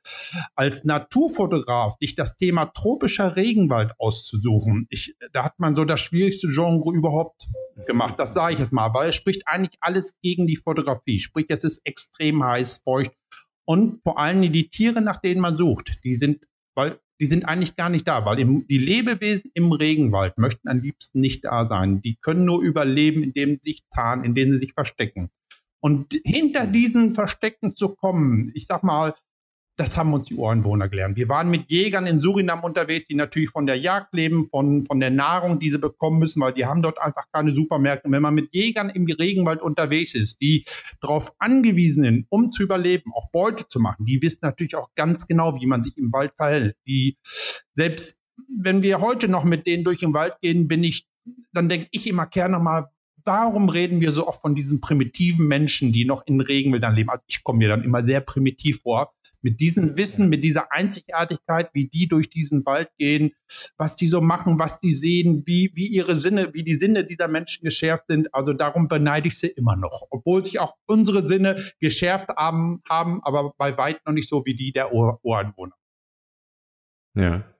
[0.54, 6.48] als Naturfotograf sich das Thema tropischer Regenwald auszusuchen, ich, da hat man so das schwierigste
[6.48, 7.48] Genre überhaupt
[7.86, 8.18] gemacht.
[8.18, 11.18] Das sage ich jetzt mal, weil es spricht eigentlich alles gegen die Fotografie.
[11.18, 13.12] Sprich, es ist extrem heiß, feucht
[13.64, 17.76] und vor allem die Tiere, nach denen man sucht, die sind, weil die sind eigentlich
[17.76, 22.02] gar nicht da, weil im, die Lebewesen im Regenwald möchten am liebsten nicht da sein.
[22.02, 25.30] Die können nur überleben, indem sie sich tarnen, indem sie sich verstecken.
[25.82, 29.14] Und hinter diesen Verstecken zu kommen, ich sag mal,
[29.76, 31.16] das haben uns die Ureinwohner gelernt.
[31.16, 35.00] Wir waren mit Jägern in Surinam unterwegs, die natürlich von der Jagd leben, von, von
[35.00, 38.06] der Nahrung, die sie bekommen müssen, weil die haben dort einfach keine Supermärkte.
[38.06, 40.66] Und wenn man mit Jägern im Regenwald unterwegs ist, die
[41.00, 45.26] darauf angewiesen sind, um zu überleben, auch Beute zu machen, die wissen natürlich auch ganz
[45.26, 46.76] genau, wie man sich im Wald verhält.
[46.86, 47.16] Die
[47.72, 51.06] selbst wenn wir heute noch mit denen durch den Wald gehen, bin ich,
[51.52, 52.90] dann denke ich immer gerne mal,
[53.24, 57.10] warum reden wir so oft von diesen primitiven Menschen, die noch in Regenwäldern leben?
[57.10, 59.12] Also ich komme mir dann immer sehr primitiv vor.
[59.44, 63.32] Mit diesem Wissen, mit dieser Einzigartigkeit, wie die durch diesen Wald gehen,
[63.76, 67.26] was die so machen, was die sehen, wie, wie ihre Sinne, wie die Sinne dieser
[67.26, 68.32] Menschen geschärft sind.
[68.32, 70.06] Also darum beneide ich sie immer noch.
[70.10, 74.54] Obwohl sich auch unsere Sinne geschärft haben, haben aber bei weitem noch nicht so wie
[74.54, 75.74] die der Ureinwohner.
[77.14, 77.51] Ja.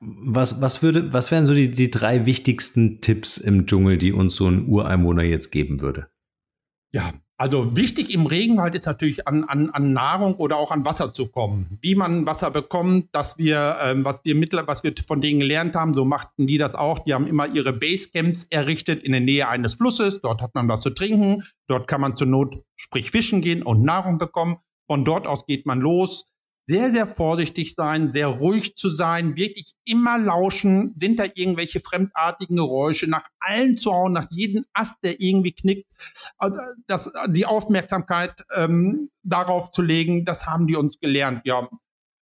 [0.00, 4.36] Was, was, würde, was wären so die, die drei wichtigsten Tipps im Dschungel, die uns
[4.36, 6.08] so ein Ureinwohner jetzt geben würde?
[6.92, 11.12] Ja, also wichtig im Regenwald ist natürlich an, an, an Nahrung oder auch an Wasser
[11.12, 11.78] zu kommen.
[11.82, 15.74] Wie man Wasser bekommt, dass wir, ähm, was wir mittler, was wir von denen gelernt
[15.74, 17.00] haben, so machten die das auch.
[17.00, 20.22] Die haben immer ihre Basecamps errichtet in der Nähe eines Flusses.
[20.22, 21.42] Dort hat man was zu trinken.
[21.68, 24.56] Dort kann man zur Not, sprich fischen gehen und Nahrung bekommen.
[24.86, 26.24] Von dort aus geht man los
[26.66, 32.56] sehr, sehr vorsichtig sein, sehr ruhig zu sein, wirklich immer lauschen, sind da irgendwelche fremdartigen
[32.56, 35.86] Geräusche, nach allen zu hauen, nach jedem Ast, der irgendwie knickt,
[36.38, 41.68] also, das, die Aufmerksamkeit ähm, darauf zu legen, das haben die uns gelernt, ja.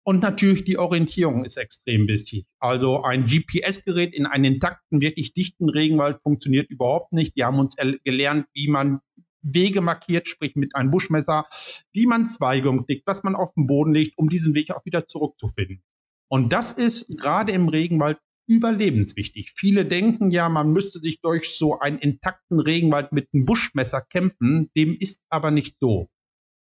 [0.04, 2.46] Und natürlich die Orientierung ist extrem wichtig.
[2.60, 7.36] Also ein GPS-Gerät in einem intakten, wirklich dichten Regenwald funktioniert überhaupt nicht.
[7.36, 9.00] Die haben uns gelernt, wie man
[9.42, 11.46] Wege markiert, sprich mit einem Buschmesser,
[11.92, 15.06] wie man Zweige umknickt, was man auf den Boden legt, um diesen Weg auch wieder
[15.06, 15.82] zurückzufinden.
[16.28, 19.52] Und das ist gerade im Regenwald überlebenswichtig.
[19.54, 24.70] Viele denken ja, man müsste sich durch so einen intakten Regenwald mit einem Buschmesser kämpfen.
[24.76, 26.08] Dem ist aber nicht so.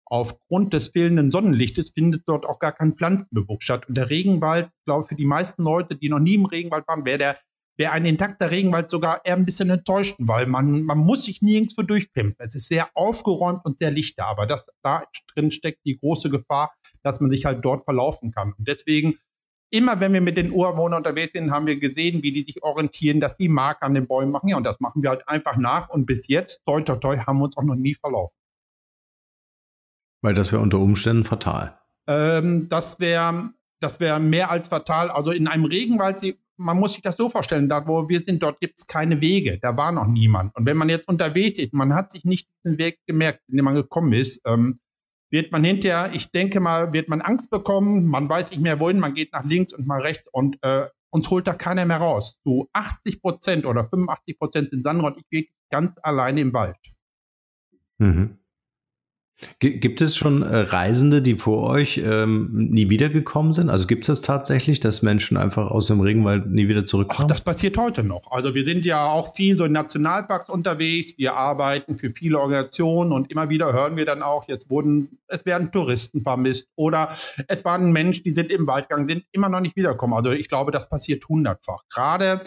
[0.09, 3.89] Aufgrund des fehlenden Sonnenlichtes findet dort auch gar kein Pflanzenbewuchs statt.
[3.89, 7.05] Und der Regenwald, glaube ich, für die meisten Leute, die noch nie im Regenwald waren,
[7.05, 7.37] wäre der
[7.77, 11.83] wäre ein intakter Regenwald sogar eher ein bisschen enttäuscht, weil man, man muss sich nirgendwo
[11.83, 12.43] durchkämpfen.
[12.45, 16.29] Es ist sehr aufgeräumt und sehr licht da, aber das, da drin steckt die große
[16.29, 18.53] Gefahr, dass man sich halt dort verlaufen kann.
[18.57, 19.17] Und deswegen,
[19.69, 23.19] immer wenn wir mit den Urwohnern unterwegs sind, haben wir gesehen, wie die sich orientieren,
[23.19, 24.49] dass die Mark an den Bäumen machen.
[24.49, 25.89] Ja, und das machen wir halt einfach nach.
[25.89, 28.35] Und bis jetzt, toi, toi, toi, haben wir uns auch noch nie verlaufen.
[30.23, 31.77] Weil das wäre unter Umständen fatal.
[32.07, 35.09] Ähm, das wäre das wäre mehr als fatal.
[35.09, 36.19] Also in einem Regenwald,
[36.57, 39.59] man muss sich das so vorstellen, da wo wir sind, dort gibt es keine Wege,
[39.61, 40.55] da war noch niemand.
[40.55, 43.65] Und wenn man jetzt unterwegs ist, man hat sich nicht den Weg gemerkt, in dem
[43.65, 44.79] man gekommen ist, ähm,
[45.29, 48.99] wird man hinterher, ich denke mal, wird man Angst bekommen, man weiß nicht mehr wohin,
[48.99, 52.39] man geht nach links und mal rechts und äh, uns holt da keiner mehr raus.
[52.43, 56.77] Zu 80 Prozent oder 85 Prozent sind Sandra und ich wirklich ganz alleine im Wald.
[57.97, 58.37] Mhm.
[59.59, 63.69] Gibt es schon äh, Reisende, die vor euch ähm, nie wiedergekommen sind?
[63.69, 67.25] Also gibt es das tatsächlich, dass Menschen einfach aus dem Regenwald nie wieder zurückkommen?
[67.25, 68.31] Ach, das passiert heute noch.
[68.31, 71.13] Also wir sind ja auch viel so in Nationalparks unterwegs.
[71.17, 75.45] Wir arbeiten für viele Organisationen und immer wieder hören wir dann auch, jetzt wurden, es
[75.45, 77.09] werden Touristen vermisst oder
[77.47, 80.17] es waren Menschen, die sind im Wald gegangen, sind immer noch nicht wiedergekommen.
[80.17, 81.83] Also ich glaube, das passiert hundertfach.
[81.93, 82.41] Gerade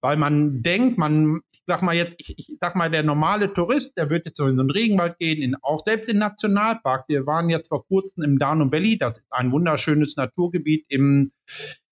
[0.00, 4.10] weil man denkt, man, sag mal jetzt, ich, ich sag mal, der normale Tourist, der
[4.10, 7.04] wird jetzt so in so einen Regenwald gehen, in, auch selbst in Nationalpark.
[7.08, 11.32] Wir waren jetzt vor kurzem im Dano Valley, das ist ein wunderschönes Naturgebiet im,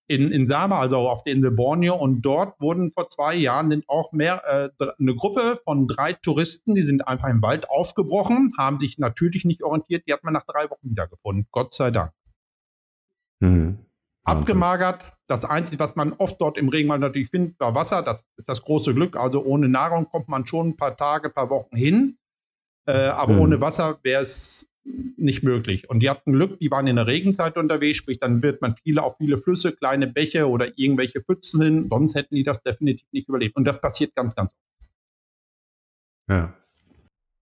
[0.07, 1.97] in, in Sama, also auf der Insel Borneo.
[1.97, 6.75] Und dort wurden vor zwei Jahren sind auch mehr äh, eine Gruppe von drei Touristen,
[6.75, 10.45] die sind einfach im Wald aufgebrochen, haben sich natürlich nicht orientiert, die hat man nach
[10.45, 11.47] drei Wochen wiedergefunden.
[11.51, 12.13] Gott sei Dank.
[13.41, 13.79] Mhm.
[14.25, 15.14] Abgemagert.
[15.27, 18.03] Das Einzige, was man oft dort im Regenwald natürlich findet, war Wasser.
[18.03, 19.17] Das ist das große Glück.
[19.17, 22.19] Also ohne Nahrung kommt man schon ein paar Tage, ein paar Wochen hin.
[22.87, 23.41] Äh, aber mhm.
[23.41, 24.69] ohne Wasser wäre es
[25.17, 25.89] nicht möglich.
[25.89, 29.03] Und die hatten Glück, die waren in der Regenzeit unterwegs, sprich, dann wird man viele
[29.03, 33.29] auf viele Flüsse, kleine Bäche oder irgendwelche Pfützen hin, sonst hätten die das definitiv nicht
[33.29, 33.57] überlebt.
[33.57, 34.61] Und das passiert ganz, ganz oft.
[36.29, 36.55] Ja.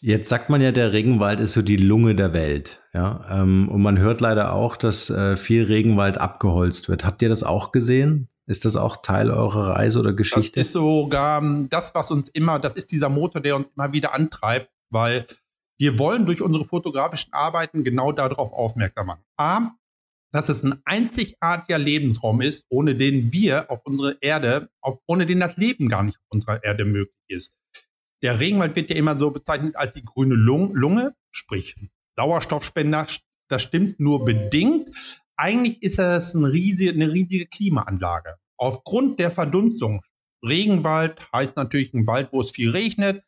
[0.00, 2.82] Jetzt sagt man ja, der Regenwald ist so die Lunge der Welt.
[2.92, 7.04] Ja, ähm, und man hört leider auch, dass äh, viel Regenwald abgeholzt wird.
[7.04, 8.28] Habt ihr das auch gesehen?
[8.46, 10.58] Ist das auch Teil eurer Reise oder Geschichte?
[10.58, 13.92] Das ist sogar ähm, das, was uns immer, das ist dieser Motor, der uns immer
[13.92, 15.26] wieder antreibt, weil
[15.78, 19.24] wir wollen durch unsere fotografischen Arbeiten genau darauf aufmerksam machen.
[19.36, 19.70] A,
[20.32, 25.40] dass es ein einzigartiger Lebensraum ist, ohne den wir auf unserer Erde, auf, ohne den
[25.40, 27.56] das Leben gar nicht auf unserer Erde möglich ist.
[28.22, 31.74] Der Regenwald wird ja immer so bezeichnet als die grüne Lunge, sprich
[32.16, 33.06] Sauerstoffspender.
[33.48, 34.90] Das stimmt nur bedingt.
[35.36, 38.36] Eigentlich ist es eine riesige, eine riesige Klimaanlage.
[38.58, 40.02] Aufgrund der Verdunstung.
[40.46, 43.22] Regenwald heißt natürlich ein Wald, wo es viel regnet.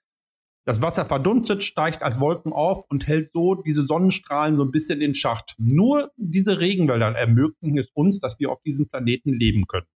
[0.65, 5.01] Das Wasser verdunstet, steigt als Wolken auf und hält so diese Sonnenstrahlen so ein bisschen
[5.01, 5.55] in Schacht.
[5.59, 9.89] Nur diese Regenwälder ermöglichen es uns, dass wir auf diesem Planeten leben können.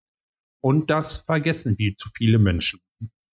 [0.60, 2.80] Und das vergessen viel zu viele Menschen.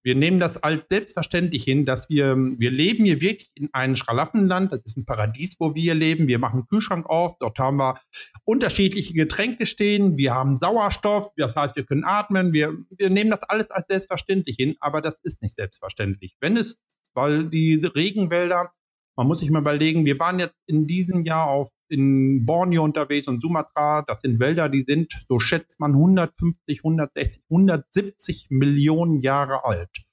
[0.04, 4.74] Wir nehmen das als selbstverständlich hin, dass wir, wir leben hier wirklich in einem Schralaffenland.
[4.74, 6.28] Das ist ein Paradies, wo wir hier leben.
[6.28, 7.38] Wir machen einen Kühlschrank auf.
[7.40, 7.96] Dort haben wir
[8.44, 10.18] unterschiedliche Getränke stehen.
[10.18, 11.32] Wir haben Sauerstoff.
[11.38, 12.52] Das heißt, wir können atmen.
[12.52, 14.76] Wir, wir nehmen das alles als selbstverständlich hin.
[14.82, 16.36] Aber das ist nicht selbstverständlich.
[16.42, 18.74] Wenn es, weil die Regenwälder,
[19.16, 23.28] man muss sich mal überlegen, wir waren jetzt in diesem Jahr auf in Borneo unterwegs
[23.28, 24.04] und Sumatra.
[24.08, 30.04] Das sind Wälder, die sind, so schätzt man, 150, 160, 170 Millionen Jahre alt.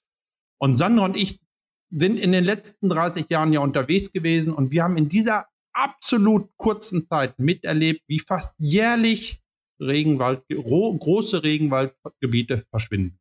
[0.58, 1.40] Und Sandra und ich
[1.90, 6.50] sind in den letzten 30 Jahren ja unterwegs gewesen und wir haben in dieser absolut
[6.56, 9.42] kurzen Zeit miterlebt, wie fast jährlich
[9.80, 13.18] Regenwald, große Regenwaldgebiete verschwinden.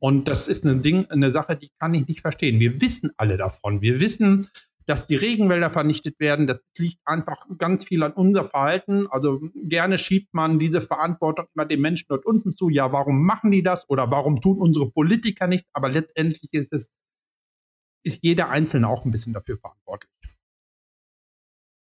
[0.00, 2.60] Und das ist eine, Ding, eine Sache, die kann ich nicht verstehen.
[2.60, 3.82] Wir wissen alle davon.
[3.82, 4.48] Wir wissen,
[4.88, 6.46] dass die Regenwälder vernichtet werden.
[6.46, 9.06] Das liegt einfach ganz viel an unser Verhalten.
[9.10, 12.70] Also gerne schiebt man diese Verantwortung immer den Menschen dort unten zu.
[12.70, 15.66] Ja, warum machen die das oder warum tun unsere Politiker nicht?
[15.74, 16.90] Aber letztendlich ist es,
[18.02, 20.10] ist jeder Einzelne auch ein bisschen dafür verantwortlich.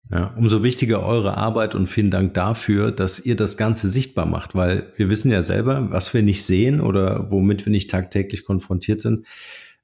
[0.09, 4.55] Ja, umso wichtiger eure Arbeit und vielen Dank dafür, dass ihr das Ganze sichtbar macht,
[4.55, 9.01] weil wir wissen ja selber, was wir nicht sehen oder womit wir nicht tagtäglich konfrontiert
[9.01, 9.25] sind,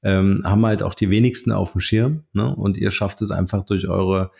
[0.02, 2.24] ähm, haben halt auch die wenigsten auf dem Schirm.
[2.32, 2.54] Ne?
[2.54, 4.30] Und ihr schafft es einfach durch eure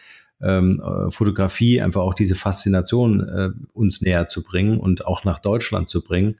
[0.42, 5.38] ähm, äh, Fotografie einfach auch diese Faszination äh, uns näher zu bringen und auch nach
[5.38, 6.36] Deutschland zu bringen,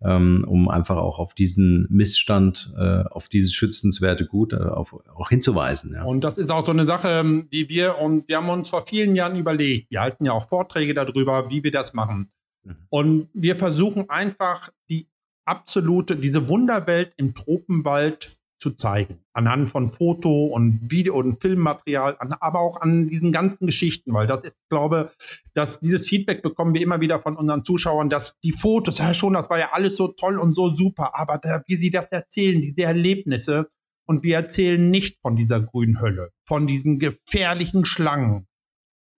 [0.00, 5.28] ähm, um einfach auch auf diesen Missstand, äh, auf dieses schützenswerte Gut äh, auf, auch
[5.28, 5.94] hinzuweisen.
[5.94, 6.04] Ja.
[6.04, 8.86] Und das ist auch so eine Sache, ähm, die wir und wir haben uns vor
[8.86, 9.90] vielen Jahren überlegt.
[9.90, 12.30] Wir halten ja auch Vorträge darüber, wie wir das machen.
[12.62, 12.76] Mhm.
[12.90, 15.08] Und wir versuchen einfach die
[15.44, 19.18] absolute, diese Wunderwelt im Tropenwald zu zeigen.
[19.32, 24.44] Anhand von Foto und Video- und Filmmaterial, aber auch an diesen ganzen Geschichten, weil das
[24.44, 25.10] ist, glaube
[25.52, 29.34] dass dieses Feedback bekommen wir immer wieder von unseren Zuschauern, dass die Fotos, ja schon,
[29.34, 32.62] das war ja alles so toll und so super, aber da, wie sie das erzählen,
[32.62, 33.68] diese Erlebnisse,
[34.06, 38.46] und wir erzählen nicht von dieser grünen Hölle, von diesen gefährlichen Schlangen,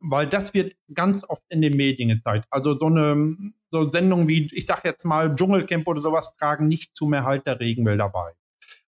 [0.00, 2.46] weil das wird ganz oft in den Medien gezeigt.
[2.50, 6.94] Also so eine so Sendung wie, ich sag jetzt mal, Dschungelcamp oder sowas tragen nicht
[6.96, 8.32] zum Erhalt der Regenwälder bei.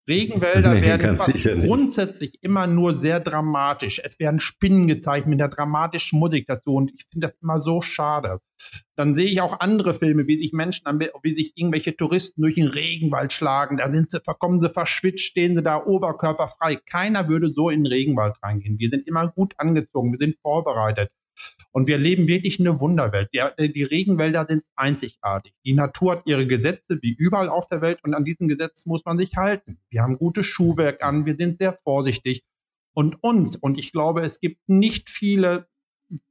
[0.09, 1.19] Regenwälder nee, werden
[1.67, 4.01] grundsätzlich immer nur sehr dramatisch.
[4.05, 7.81] Es werden Spinnen gezeigt mit der dramatischen Musik dazu und ich finde das immer so
[7.81, 8.40] schade.
[8.97, 10.85] Dann sehe ich auch andere Filme, wie sich Menschen,
[11.23, 13.79] wie sich irgendwelche Touristen durch den Regenwald schlagen.
[13.79, 16.77] Da sind sie, kommen sie verschwitzt, stehen sie da oberkörperfrei.
[16.77, 18.79] Keiner würde so in den Regenwald reingehen.
[18.79, 21.11] Wir sind immer gut angezogen, wir sind vorbereitet.
[21.73, 23.31] Und wir leben wirklich eine Wunderwelt.
[23.35, 25.55] Die, die Regenwälder sind einzigartig.
[25.64, 29.05] Die Natur hat ihre Gesetze, wie überall auf der Welt, und an diesen Gesetzen muss
[29.05, 29.79] man sich halten.
[29.90, 32.44] Wir haben gutes Schuhwerk an, wir sind sehr vorsichtig.
[32.94, 35.66] Und uns, und ich glaube, es gibt nicht viele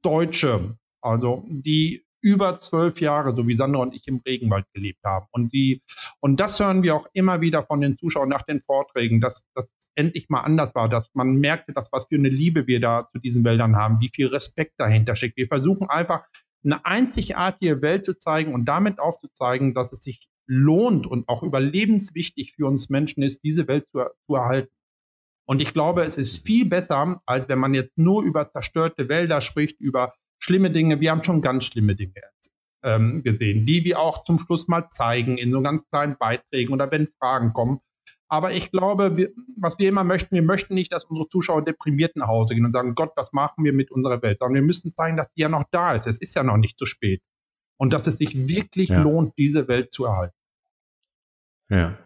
[0.02, 5.26] Deutsche, also die über zwölf Jahre, so wie Sandra und ich im Regenwald gelebt haben.
[5.30, 5.82] Und die,
[6.20, 9.74] und das hören wir auch immer wieder von den Zuschauern nach den Vorträgen, dass das
[9.94, 13.18] endlich mal anders war, dass man merkte, dass was für eine Liebe wir da zu
[13.18, 15.36] diesen Wäldern haben, wie viel Respekt dahinter steckt.
[15.36, 16.26] Wir versuchen einfach
[16.64, 22.54] eine einzigartige Welt zu zeigen und damit aufzuzeigen, dass es sich lohnt und auch überlebenswichtig
[22.54, 24.72] für uns Menschen ist, diese Welt zu, zu erhalten.
[25.46, 29.42] Und ich glaube, es ist viel besser, als wenn man jetzt nur über zerstörte Wälder
[29.42, 30.14] spricht, über
[30.44, 31.00] schlimme Dinge.
[31.00, 32.12] Wir haben schon ganz schlimme Dinge
[32.82, 36.90] ähm, gesehen, die wir auch zum Schluss mal zeigen in so ganz kleinen Beiträgen oder
[36.90, 37.80] wenn Fragen kommen.
[38.28, 42.16] Aber ich glaube, wir, was wir immer möchten, wir möchten nicht, dass unsere Zuschauer deprimiert
[42.16, 44.38] nach Hause gehen und sagen, Gott, was machen wir mit unserer Welt?
[44.40, 46.06] Sondern wir müssen zeigen, dass die ja noch da ist.
[46.06, 47.22] Es ist ja noch nicht zu spät.
[47.76, 49.02] und dass es sich wirklich ja.
[49.02, 50.36] lohnt, diese Welt zu erhalten.
[51.68, 51.98] Ja.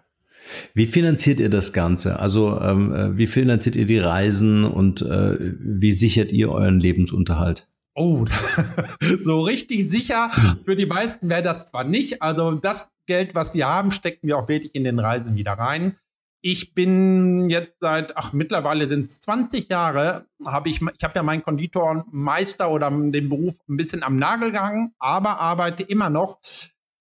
[0.72, 2.18] Wie finanziert ihr das Ganze?
[2.20, 7.68] Also ähm, äh, wie finanziert ihr die Reisen und äh, wie sichert ihr euren Lebensunterhalt?
[7.98, 8.24] Oh,
[9.20, 10.30] so richtig sicher
[10.64, 12.22] für die meisten wäre das zwar nicht.
[12.22, 15.96] Also das Geld, was wir haben, stecken wir auch wirklich in den Reisen wieder rein.
[16.40, 21.24] Ich bin jetzt seit, ach, mittlerweile sind es 20 Jahre, habe ich, ich habe ja
[21.24, 26.38] meinen Konditormeister oder den Beruf ein bisschen am Nagel gehangen, aber arbeite immer noch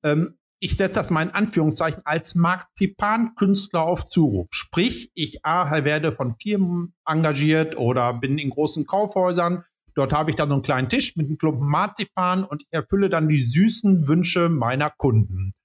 [0.04, 4.48] ähm, ich setze das mal in Anführungszeichen als Marzipankünstler auf Zuruf.
[4.52, 9.64] Sprich, ich A, werde von Firmen engagiert oder bin in großen Kaufhäusern.
[9.98, 13.28] Dort habe ich dann so einen kleinen Tisch mit einem Klumpen Marzipan und erfülle dann
[13.28, 15.56] die süßen Wünsche meiner Kunden.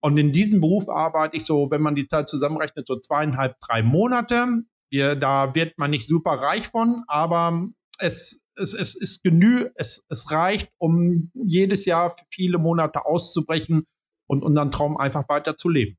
[0.00, 3.82] Und in diesem Beruf arbeite ich so, wenn man die Zeit zusammenrechnet, so zweieinhalb, drei
[3.82, 4.62] Monate.
[4.92, 10.04] Wir, da wird man nicht super reich von, aber es, es, es ist genü, es,
[10.08, 13.88] es reicht, um jedes Jahr viele Monate auszubrechen
[14.28, 15.96] und unseren Traum einfach weiter zu leben.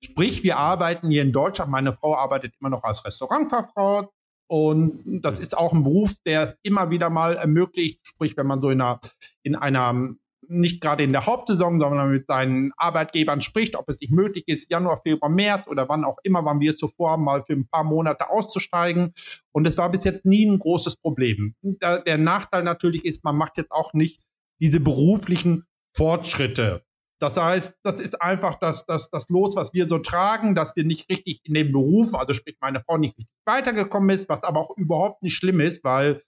[0.00, 1.72] Sprich, wir arbeiten hier in Deutschland.
[1.72, 4.12] Meine Frau arbeitet immer noch als Restaurantfachfrau.
[4.48, 8.70] Und das ist auch ein Beruf, der immer wieder mal ermöglicht, sprich, wenn man so
[8.70, 9.00] in einer,
[9.42, 10.14] in einer
[10.48, 14.70] nicht gerade in der Hauptsaison, sondern mit seinen Arbeitgebern spricht, ob es nicht möglich ist,
[14.70, 17.68] Januar, Februar, März oder wann auch immer, wann wir es zuvor haben, mal für ein
[17.68, 19.12] paar Monate auszusteigen.
[19.52, 21.54] Und es war bis jetzt nie ein großes Problem.
[21.62, 24.22] Der Nachteil natürlich ist, man macht jetzt auch nicht
[24.60, 25.64] diese beruflichen
[25.96, 26.85] Fortschritte.
[27.18, 30.84] Das heißt, das ist einfach das, das, das Los, was wir so tragen, dass wir
[30.84, 34.60] nicht richtig in dem Beruf, also sprich meine Frau nicht richtig weitergekommen ist, was aber
[34.60, 36.20] auch überhaupt nicht schlimm ist, weil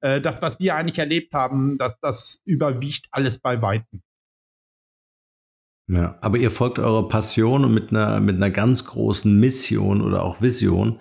[0.00, 4.02] äh, das, was wir eigentlich erlebt haben, das, das überwiegt alles bei Weitem.
[5.88, 10.22] Ja, aber ihr folgt eurer Passion und mit einer, mit einer ganz großen Mission oder
[10.22, 11.00] auch Vision,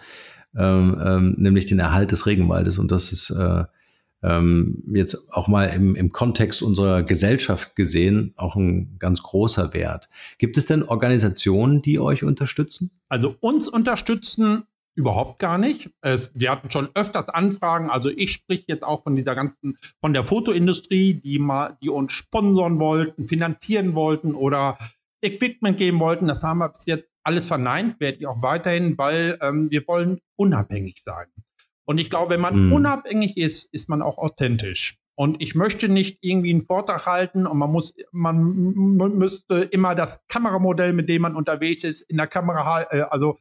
[0.56, 2.78] ähm, ähm, nämlich den Erhalt des Regenwaldes.
[2.78, 3.66] Und das ist äh,
[4.26, 10.10] ähm, jetzt auch mal im, im Kontext unserer Gesellschaft gesehen auch ein ganz großer Wert.
[10.38, 12.92] Gibt es denn Organisationen, die euch unterstützen?
[13.08, 14.64] Also uns unterstützen
[14.96, 15.92] überhaupt gar nicht.
[16.02, 17.90] Es, wir hatten schon öfters Anfragen.
[17.90, 22.14] Also ich spreche jetzt auch von dieser ganzen, von der Fotoindustrie, die mal, die uns
[22.14, 24.78] sponsern wollten, finanzieren wollten oder
[25.22, 26.28] Equipment geben wollten.
[26.28, 30.20] Das haben wir bis jetzt alles verneint, werde ich auch weiterhin, weil ähm, wir wollen
[30.38, 31.26] unabhängig sein.
[31.86, 32.74] Und ich glaube, wenn man mhm.
[32.74, 34.98] unabhängig ist, ist man auch authentisch.
[35.18, 38.54] Und ich möchte nicht irgendwie einen Vortrag halten und man muss, man
[38.96, 43.38] müsste immer das Kameramodell, mit dem man unterwegs ist, in der Kamera, äh, also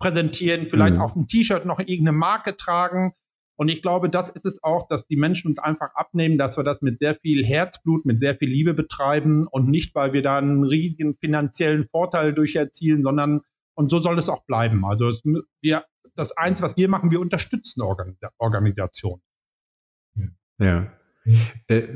[0.00, 1.00] präsentieren, vielleicht mhm.
[1.00, 3.12] auf dem T-Shirt noch irgendeine Marke tragen.
[3.54, 6.64] Und ich glaube, das ist es auch, dass die Menschen uns einfach abnehmen, dass wir
[6.64, 10.38] das mit sehr viel Herzblut, mit sehr viel Liebe betreiben und nicht, weil wir da
[10.38, 13.42] einen riesigen finanziellen Vorteil durch erzielen, sondern
[13.74, 14.84] und so soll es auch bleiben.
[14.84, 15.22] Also es,
[15.60, 15.84] wir
[16.14, 19.22] das eins, was wir machen, wir unterstützen Organ Organisationen.
[20.58, 20.92] Ja.
[21.68, 21.86] Äh,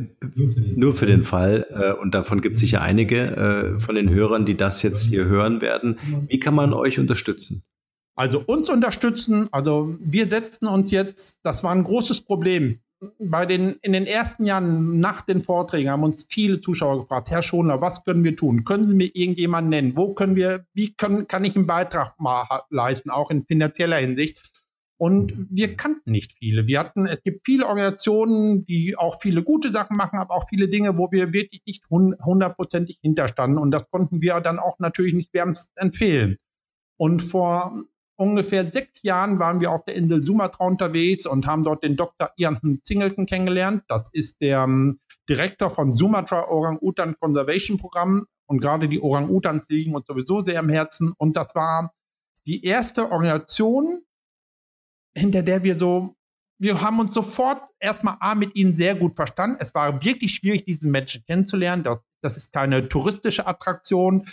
[0.77, 4.47] nur für den Fall, äh, und davon gibt es sicher einige äh, von den Hörern,
[4.47, 5.99] die das jetzt hier hören werden.
[6.29, 7.65] Wie kann man euch unterstützen?
[8.15, 12.81] Also uns unterstützen, also wir setzen uns jetzt, das war ein großes Problem
[13.19, 17.43] bei den, in den ersten Jahren nach den Vorträgen haben uns viele Zuschauer gefragt, Herr
[17.43, 18.65] Schonler, was können wir tun?
[18.65, 19.97] Können Sie mir irgendjemanden nennen?
[19.97, 24.41] Wo können wir, wie können, kann ich einen Beitrag mal leisten, auch in finanzieller Hinsicht?
[24.99, 26.67] Und wir kannten nicht viele.
[26.67, 30.69] Wir hatten, es gibt viele Organisationen, die auch viele gute Sachen machen, aber auch viele
[30.69, 33.59] Dinge, wo wir wirklich nicht hundertprozentig hinterstanden.
[33.59, 36.39] Und das konnten wir dann auch natürlich nicht wärmst empfehlen.
[36.97, 37.85] Und vor
[38.17, 42.31] ungefähr sechs Jahren waren wir auf der Insel Sumatra unterwegs und haben dort den Dr.
[42.37, 43.85] Ian Singleton kennengelernt.
[43.89, 48.27] Das ist der ähm, Direktor von Sumatra Orang-Utan Conservation Programm.
[48.47, 51.13] Und gerade die Orang-Utans liegen uns sowieso sehr am Herzen.
[51.17, 51.93] Und das war
[52.47, 54.03] die erste Organisation,
[55.17, 56.15] hinter der wir so,
[56.59, 59.57] wir haben uns sofort erstmal A mit ihnen sehr gut verstanden.
[59.61, 61.83] Es war wirklich schwierig, diesen Menschen kennenzulernen.
[61.83, 64.27] Das, das ist keine touristische Attraktion.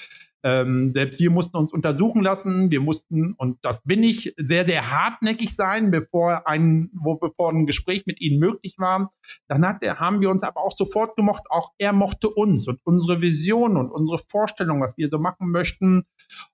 [0.43, 2.69] Ähm, selbst wir mussten uns untersuchen lassen.
[2.71, 7.65] Wir mussten, und das bin ich, sehr, sehr hartnäckig sein, bevor ein, wo, bevor ein
[7.65, 9.11] Gespräch mit ihnen möglich war.
[9.47, 11.43] Dann hat er, haben wir uns aber auch sofort gemocht.
[11.49, 16.03] Auch er mochte uns und unsere Vision und unsere Vorstellung, was wir so machen möchten.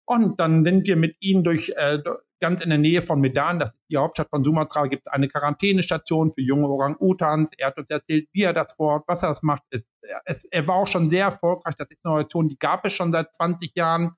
[0.06, 2.00] Und dann sind wir mit ihnen durch, äh,
[2.40, 5.28] ganz in der Nähe von Medan, das ist die Hauptstadt von Sumatra, gibt es eine
[5.28, 7.52] Quarantänestation für junge Orang-Utans.
[7.58, 9.64] Er hat uns erzählt, wie er das vorhat, was er das macht.
[9.70, 9.84] Es,
[10.26, 11.76] es, er war auch schon sehr erfolgreich.
[11.76, 14.12] Das ist eine Organisation, die gab es schon seit 20 Jahren,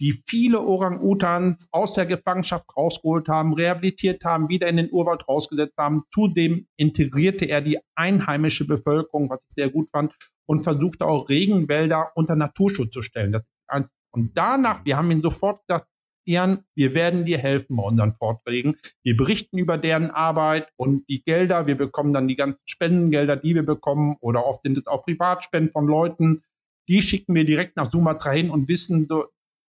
[0.00, 5.76] die viele Orang-Utans aus der Gefangenschaft rausgeholt haben, rehabilitiert haben, wieder in den Urwald rausgesetzt
[5.78, 6.02] haben.
[6.12, 10.14] Zudem integrierte er die einheimische Bevölkerung, was ich sehr gut fand,
[10.46, 13.30] und versuchte auch Regenwälder unter Naturschutz zu stellen.
[13.30, 13.94] Das ist eins.
[14.10, 15.86] Und danach, wir haben ihn sofort gesagt,
[16.30, 16.64] kontaktieren.
[16.74, 18.76] Wir werden dir helfen bei unseren Vorträgen.
[19.02, 21.66] Wir berichten über deren Arbeit und die Gelder.
[21.66, 25.72] Wir bekommen dann die ganzen Spendengelder, die wir bekommen oder oft sind es auch Privatspenden
[25.72, 26.42] von Leuten.
[26.88, 29.08] Die schicken wir direkt nach Sumatra hin und wissen,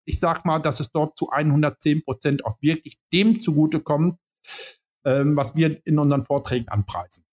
[0.05, 4.17] ich sag mal, dass es dort zu 110 Prozent auch wirklich dem zugutekommt,
[5.05, 7.25] ähm, was wir in unseren Vorträgen anpreisen.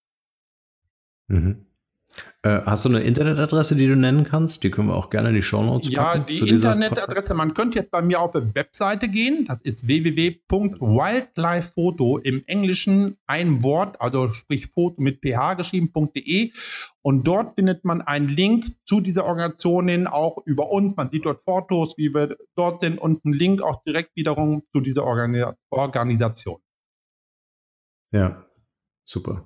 [1.29, 1.67] Mhm.
[2.43, 4.63] Äh, hast du eine Internetadresse, die du nennen kannst?
[4.63, 6.21] Die können wir auch gerne in die Shownotes packen.
[6.21, 9.47] Ja, die Internetadresse, man könnte jetzt bei mir auf eine Webseite gehen.
[9.47, 16.53] Das ist www.wildlifefoto im Englischen ein Wort, also sprich Foto mit ph geschrieben.de.
[17.03, 20.95] Und dort findet man einen Link zu dieser Organisation hin, auch über uns.
[20.97, 24.81] Man sieht dort Fotos, wie wir dort sind und einen Link auch direkt wiederum zu
[24.81, 26.61] dieser Organi Organisation.
[28.13, 28.47] Ja,
[29.05, 29.45] super.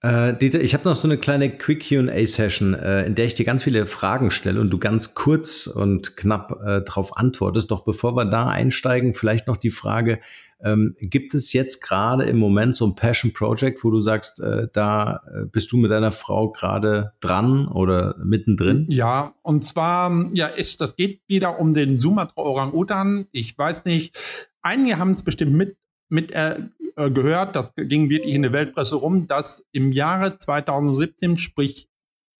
[0.00, 3.44] Äh, Dieter, ich habe noch so eine kleine Quick QA-Session, äh, in der ich dir
[3.44, 7.70] ganz viele Fragen stelle und du ganz kurz und knapp äh, darauf antwortest.
[7.72, 10.20] Doch bevor wir da einsteigen, vielleicht noch die Frage,
[10.62, 14.68] ähm, gibt es jetzt gerade im Moment so ein Passion Project, wo du sagst, äh,
[14.72, 18.86] da äh, bist du mit deiner Frau gerade dran oder mittendrin?
[18.88, 23.26] Ja, und zwar, ja, ist, das geht wieder um den Sumatra Orang-Utan.
[23.32, 24.16] Ich weiß nicht,
[24.62, 25.76] einige haben es bestimmt mit
[26.08, 26.56] mit äh,
[26.98, 31.88] äh, gehört, das ging wirklich in der Weltpresse rum, dass im Jahre 2017, sprich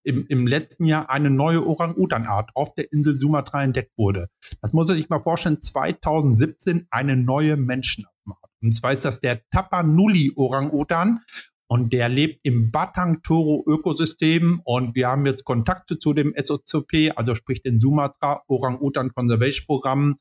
[0.03, 4.29] im, im letzten Jahr, eine neue Orang-Utan-Art auf der Insel Sumatra entdeckt wurde.
[4.61, 8.13] Das muss man sich mal vorstellen, 2017 eine neue Menschenart.
[8.61, 11.21] Und zwar ist das der Tapanuli Orang-Utan
[11.69, 17.13] und der lebt im Batang Toro Ökosystem und wir haben jetzt Kontakte zu dem SOCP,
[17.15, 20.17] also sprich den Sumatra Orang-Utan Conservation Programm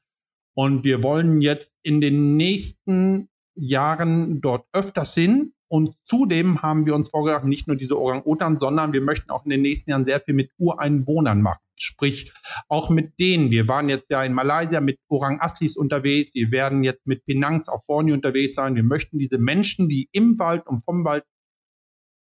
[0.53, 5.53] und wir wollen jetzt in den nächsten Jahren dort öfters hin.
[5.69, 9.49] Und zudem haben wir uns vorgedacht, nicht nur diese Orang-Utan, sondern wir möchten auch in
[9.49, 11.59] den nächsten Jahren sehr viel mit Ureinwohnern machen.
[11.75, 12.31] Sprich,
[12.69, 13.51] auch mit denen.
[13.51, 16.33] Wir waren jetzt ja in Malaysia mit Orang-Aslis unterwegs.
[16.33, 18.75] Wir werden jetzt mit Penangs auf Borneo unterwegs sein.
[18.75, 21.25] Wir möchten diese Menschen, die im Wald und vom Wald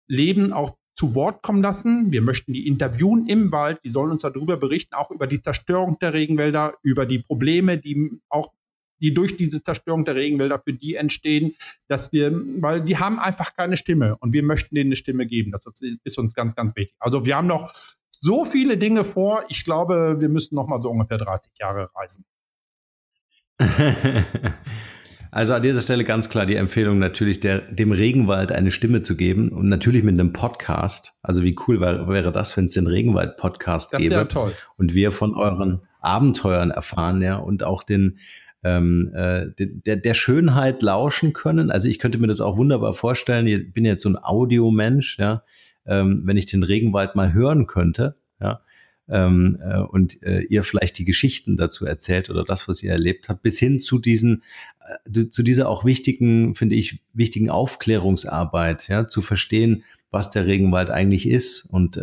[0.08, 2.12] leben, auch zu Wort kommen lassen.
[2.12, 3.80] Wir möchten die interviewen im Wald.
[3.84, 8.18] Die sollen uns darüber berichten, auch über die Zerstörung der Regenwälder, über die Probleme, die
[8.30, 8.52] auch
[9.00, 11.54] die durch diese Zerstörung der Regenwälder für die entstehen,
[11.88, 15.52] dass wir, weil die haben einfach keine Stimme und wir möchten denen eine Stimme geben.
[15.52, 15.64] Das
[16.04, 16.96] ist uns ganz, ganz wichtig.
[16.98, 17.72] Also wir haben noch
[18.20, 19.44] so viele Dinge vor.
[19.48, 22.24] Ich glaube, wir müssen noch mal so ungefähr 30 Jahre reisen.
[25.36, 29.16] Also an dieser Stelle ganz klar die Empfehlung natürlich, der, dem Regenwald eine Stimme zu
[29.18, 31.12] geben und natürlich mit einem Podcast.
[31.20, 34.54] Also wie cool wäre, wäre das, wenn es den Regenwald-Podcast gäbe Das toll.
[34.78, 38.18] und wir von euren Abenteuern erfahren, ja, und auch den
[38.66, 41.70] ähm, äh, der, der Schönheit lauschen können.
[41.70, 43.46] Also ich könnte mir das auch wunderbar vorstellen.
[43.46, 45.44] Ich bin jetzt so ein Audiomensch, ja,
[45.86, 48.60] ähm, wenn ich den Regenwald mal hören könnte, ja,
[49.08, 53.28] ähm, äh, und äh, ihr vielleicht die Geschichten dazu erzählt oder das, was ihr erlebt
[53.28, 54.42] habt, bis hin zu diesen,
[55.14, 60.90] äh, zu dieser auch wichtigen, finde ich, wichtigen Aufklärungsarbeit, ja, zu verstehen, was der Regenwald
[60.90, 62.02] eigentlich ist und äh,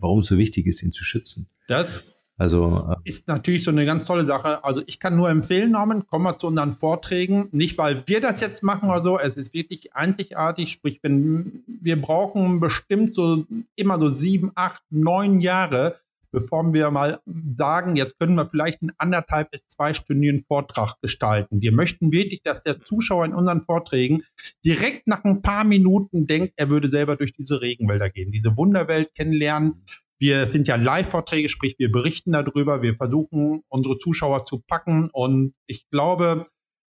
[0.00, 1.48] warum es so wichtig ist, ihn zu schützen.
[1.66, 4.64] Das also äh ist natürlich so eine ganz tolle Sache.
[4.64, 7.48] Also ich kann nur empfehlen, Norman, komm mal zu unseren Vorträgen.
[7.52, 9.18] Nicht, weil wir das jetzt machen oder so.
[9.18, 10.70] Es ist wirklich einzigartig.
[10.70, 13.44] Sprich, wenn wir brauchen bestimmt so
[13.76, 15.96] immer so sieben, acht, neun Jahre,
[16.32, 17.20] bevor wir mal
[17.52, 21.62] sagen, jetzt können wir vielleicht einen anderthalb bis zweistündigen Vortrag gestalten.
[21.62, 24.24] Wir möchten wirklich, dass der Zuschauer in unseren Vorträgen
[24.64, 29.14] direkt nach ein paar Minuten denkt, er würde selber durch diese Regenwälder gehen, diese Wunderwelt
[29.14, 29.84] kennenlernen,
[30.18, 35.10] wir sind ja Live-Vorträge, sprich, wir berichten darüber, wir versuchen, unsere Zuschauer zu packen.
[35.12, 36.46] Und ich glaube,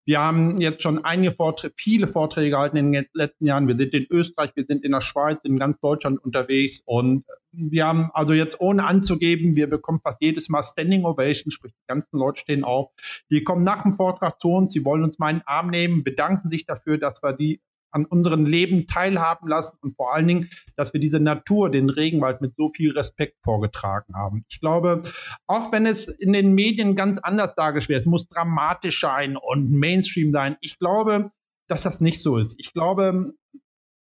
[0.06, 3.66] wir haben jetzt schon einige Vorträge, viele Vorträge gehalten in den letzten Jahren.
[3.66, 6.82] Wir sind in Österreich, wir sind in der Schweiz, in ganz Deutschland unterwegs.
[6.84, 11.72] Und wir haben also jetzt ohne anzugeben, wir bekommen fast jedes Mal Standing Ovation, sprich,
[11.72, 12.90] die ganzen Leute stehen auf.
[13.30, 16.66] Die kommen nach dem Vortrag zu uns, sie wollen uns meinen Arm nehmen, bedanken sich
[16.66, 17.60] dafür, dass wir die
[17.94, 22.40] an unserem Leben teilhaben lassen und vor allen Dingen, dass wir diese Natur, den Regenwald
[22.40, 24.44] mit so viel Respekt vorgetragen haben.
[24.48, 25.02] Ich glaube,
[25.46, 29.70] auch wenn es in den Medien ganz anders dargestellt wird, es muss dramatisch sein und
[29.70, 30.56] Mainstream sein.
[30.60, 31.30] Ich glaube,
[31.68, 32.56] dass das nicht so ist.
[32.58, 33.32] Ich glaube,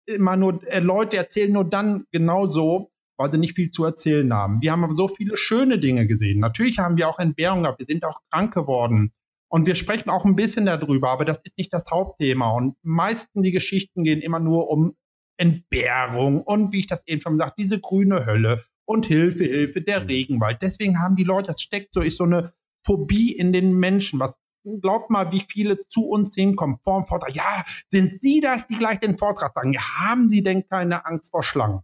[0.05, 4.34] immer nur, äh, Leute erzählen nur dann genau so, weil sie nicht viel zu erzählen
[4.34, 4.61] haben.
[4.61, 6.39] Wir haben aber so viele schöne Dinge gesehen.
[6.39, 7.80] Natürlich haben wir auch Entbehrungen gehabt.
[7.80, 9.13] Wir sind auch krank geworden.
[9.47, 12.51] Und wir sprechen auch ein bisschen darüber, aber das ist nicht das Hauptthema.
[12.51, 14.95] Und meisten die Geschichten gehen immer nur um
[15.37, 20.01] Entbehrung und wie ich das eben schon gesagt, diese grüne Hölle und Hilfe, Hilfe, der
[20.01, 20.07] mhm.
[20.07, 20.61] Regenwald.
[20.61, 22.53] Deswegen haben die Leute, das steckt so, ist so eine
[22.85, 24.19] Phobie in den Menschen.
[24.19, 24.39] Was
[24.81, 27.35] glaubt mal, wie viele zu uns hinkommen vor dem Vortrag.
[27.35, 29.73] Ja, sind Sie das, die gleich den Vortrag sagen?
[29.73, 31.81] Ja, haben Sie denn keine Angst vor Schlangen?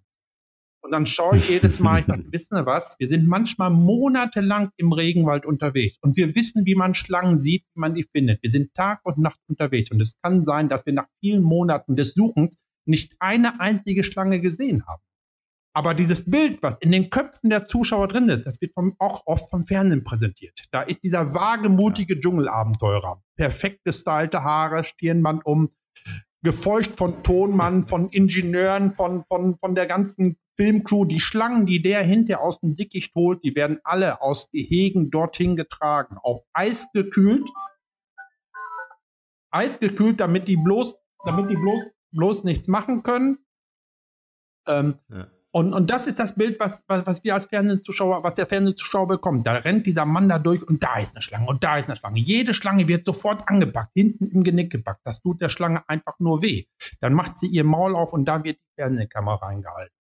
[0.84, 2.96] Und dann schaue ich jedes Mal, ich sage, wissen Sie was?
[3.00, 7.80] Wir sind manchmal monatelang im Regenwald unterwegs und wir wissen, wie man Schlangen sieht, wie
[7.80, 8.42] man die findet.
[8.42, 11.96] Wir sind Tag und Nacht unterwegs und es kann sein, dass wir nach vielen Monaten
[11.96, 15.04] des Suchens nicht eine einzige Schlange gesehen haben.
[15.74, 19.22] Aber dieses Bild, was in den Köpfen der Zuschauer drin ist, das wird vom, auch
[19.26, 20.66] oft vom Fernsehen präsentiert.
[20.72, 23.24] Da ist dieser wagemutige Dschungelabenteurer.
[23.38, 25.70] Perfekt gestylte Haare, Stirnband um,
[26.44, 31.06] gefeucht von Tonmann, von Ingenieuren, von, von, von der ganzen Filmcrew.
[31.06, 35.56] Die Schlangen, die der hinter aus dem Dickicht holt, die werden alle aus Gehegen dorthin
[35.56, 36.18] getragen.
[36.22, 37.50] Auch eisgekühlt.
[39.52, 40.96] Eisgekühlt, damit die bloß,
[41.26, 43.40] damit die bloß, bloß nichts machen können.
[44.68, 45.28] Ähm, ja.
[45.54, 49.08] Und, und das ist das Bild, was, was, was wir als Fernsehzuschauer, was der Fernsehzuschauer
[49.08, 49.46] bekommt.
[49.46, 51.98] Da rennt dieser Mann da durch und da ist eine Schlange und da ist eine
[51.98, 52.20] Schlange.
[52.20, 55.02] Jede Schlange wird sofort angepackt, hinten im Genick gepackt.
[55.04, 56.68] Das tut der Schlange einfach nur weh.
[57.02, 59.96] Dann macht sie ihr Maul auf und da wird die Fernsehkamera reingehalten.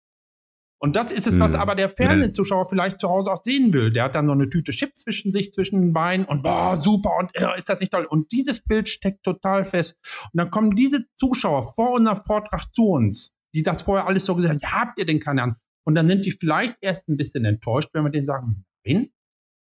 [0.81, 1.59] Und das ist es, was hm.
[1.59, 3.93] aber der Fernsehzuschauer vielleicht zu Hause auch sehen will.
[3.93, 7.11] Der hat dann so eine Tüte Chips zwischen sich, zwischen den Beinen und boah, super
[7.19, 8.05] und äh, ist das nicht toll.
[8.09, 9.97] Und dieses Bild steckt total fest.
[10.33, 14.35] Und dann kommen diese Zuschauer vor unserem Vortrag zu uns die das vorher alles so
[14.35, 15.55] gesagt haben, ja, habt ihr denn keine Ahnung?
[15.83, 19.09] Und dann sind die vielleicht erst ein bisschen enttäuscht, wenn wir denen sagen, nein,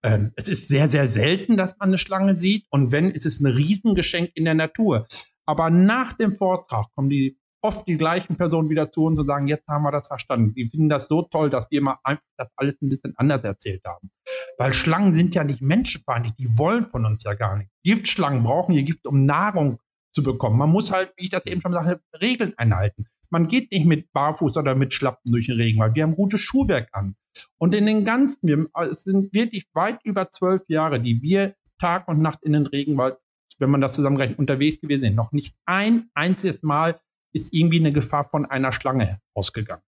[0.05, 2.67] ähm, es ist sehr, sehr selten, dass man eine Schlange sieht.
[2.71, 5.07] Und wenn, ist es ein Riesengeschenk in der Natur.
[5.47, 9.47] Aber nach dem Vortrag kommen die oft die gleichen Personen wieder zu uns und sagen,
[9.47, 10.53] jetzt haben wir das verstanden.
[10.55, 13.83] Die finden das so toll, dass wir mal einfach das alles ein bisschen anders erzählt
[13.85, 14.11] haben.
[14.59, 17.71] Weil Schlangen sind ja nicht menschenfeindlich, die wollen von uns ja gar nicht.
[17.85, 19.79] Giftschlangen brauchen ihr Gift, um Nahrung
[20.13, 20.59] zu bekommen.
[20.59, 23.07] Man muss halt, wie ich das eben schon sagte, Regeln einhalten.
[23.31, 25.95] Man geht nicht mit Barfuß oder mit Schlappen durch den Regenwald.
[25.95, 27.17] Wir haben gutes Schuhwerk an.
[27.59, 32.09] Und in den ganzen, wir, es sind wirklich weit über zwölf Jahre, die wir Tag
[32.09, 33.17] und Nacht in den Regenwald,
[33.59, 35.15] wenn man das zusammenrechnet, unterwegs gewesen sind.
[35.15, 37.01] Noch nicht ein einziges Mal
[37.33, 39.83] ist irgendwie eine Gefahr von einer Schlange ausgegangen.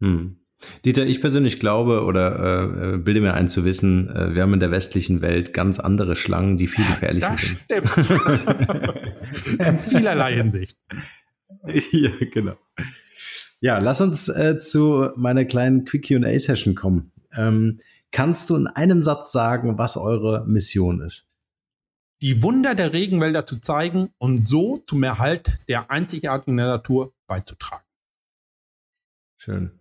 [0.00, 0.40] Hm.
[0.84, 4.60] Dieter, ich persönlich glaube oder äh, bilde mir ein zu wissen, äh, wir haben in
[4.60, 7.60] der westlichen Welt ganz andere Schlangen, die viel gefährlicher das sind.
[7.64, 9.60] Stimmt.
[9.60, 10.76] in vielerlei Hinsicht.
[11.92, 12.56] ja, genau.
[13.60, 17.12] Ja, lass uns äh, zu meiner kleinen Quick QA-Session kommen.
[17.36, 17.78] Ähm,
[18.10, 21.27] kannst du in einem Satz sagen, was eure Mission ist?
[22.20, 27.84] Die Wunder der Regenwälder zu zeigen und so zum Erhalt der einzigartigen Natur beizutragen.
[29.36, 29.78] Schön.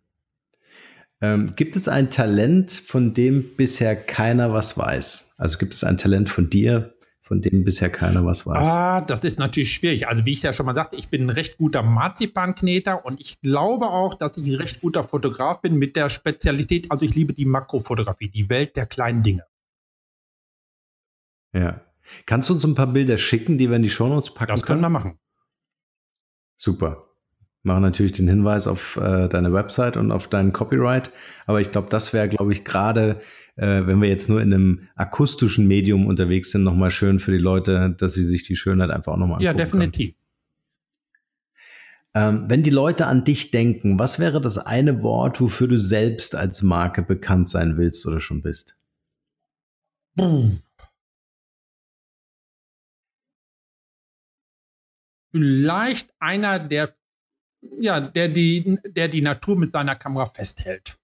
[1.19, 5.35] Ähm, gibt es ein Talent, von dem bisher keiner was weiß?
[5.37, 8.67] Also gibt es ein Talent von dir, von dem bisher keiner was weiß.
[8.67, 10.07] Ah, das ist natürlich schwierig.
[10.07, 13.41] Also wie ich ja schon mal sagte, ich bin ein recht guter Marzipankneter und ich
[13.41, 17.33] glaube auch, dass ich ein recht guter Fotograf bin mit der Spezialität, also ich liebe
[17.33, 19.43] die Makrofotografie, die Welt der kleinen Dinge.
[21.53, 21.81] Ja.
[22.25, 24.81] Kannst du uns ein paar Bilder schicken, die wir in die Shownotes packen Das können
[24.81, 25.17] wir machen.
[26.55, 27.07] Super
[27.67, 31.11] machen natürlich den Hinweis auf äh, deine Website und auf deinen Copyright.
[31.45, 33.19] Aber ich glaube, das wäre, glaube ich, gerade,
[33.57, 37.37] äh, wenn wir jetzt nur in einem akustischen Medium unterwegs sind, nochmal schön für die
[37.37, 39.57] Leute, dass sie sich die Schönheit einfach auch nochmal anschauen.
[39.57, 40.15] Ja, definitiv.
[42.15, 46.35] Ähm, wenn die Leute an dich denken, was wäre das eine Wort, wofür du selbst
[46.35, 48.75] als Marke bekannt sein willst oder schon bist?
[55.31, 56.95] Vielleicht einer der
[57.79, 60.97] ja, der die, der die Natur mit seiner Kamera festhält.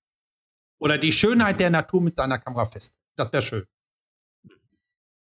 [0.80, 3.02] Oder die Schönheit der Natur mit seiner Kamera festhält.
[3.16, 3.64] Das wäre schön.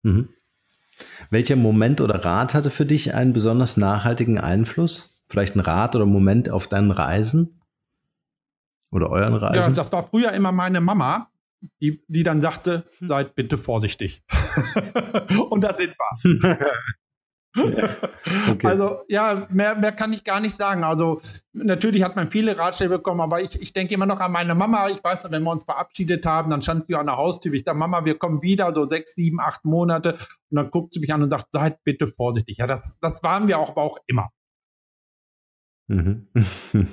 [0.03, 0.28] Mhm.
[1.30, 5.20] Welcher Moment oder Rat hatte für dich einen besonders nachhaltigen Einfluss?
[5.28, 7.61] Vielleicht ein Rat oder Moment auf deinen Reisen?
[8.90, 9.74] Oder euren Reisen?
[9.74, 11.30] Ja, das war früher immer meine Mama,
[11.80, 13.09] die, die dann sagte, hm.
[13.09, 14.22] seid bitte vorsichtig.
[15.50, 16.59] Und da sind wir.
[17.55, 18.66] Okay.
[18.66, 20.84] Also ja, mehr, mehr kann ich gar nicht sagen.
[20.84, 21.20] Also
[21.53, 24.88] natürlich hat man viele Ratschläge bekommen, aber ich, ich denke immer noch an meine Mama.
[24.88, 27.53] Ich weiß noch, wenn wir uns verabschiedet haben, dann stand sie an der Haustür.
[27.53, 30.14] Ich sage, Mama, wir kommen wieder, so sechs, sieben, acht Monate.
[30.50, 32.59] Und dann guckt sie mich an und sagt, seid bitte vorsichtig.
[32.59, 34.30] Ja, das, das waren wir auch, aber auch immer.
[35.88, 36.28] Mhm.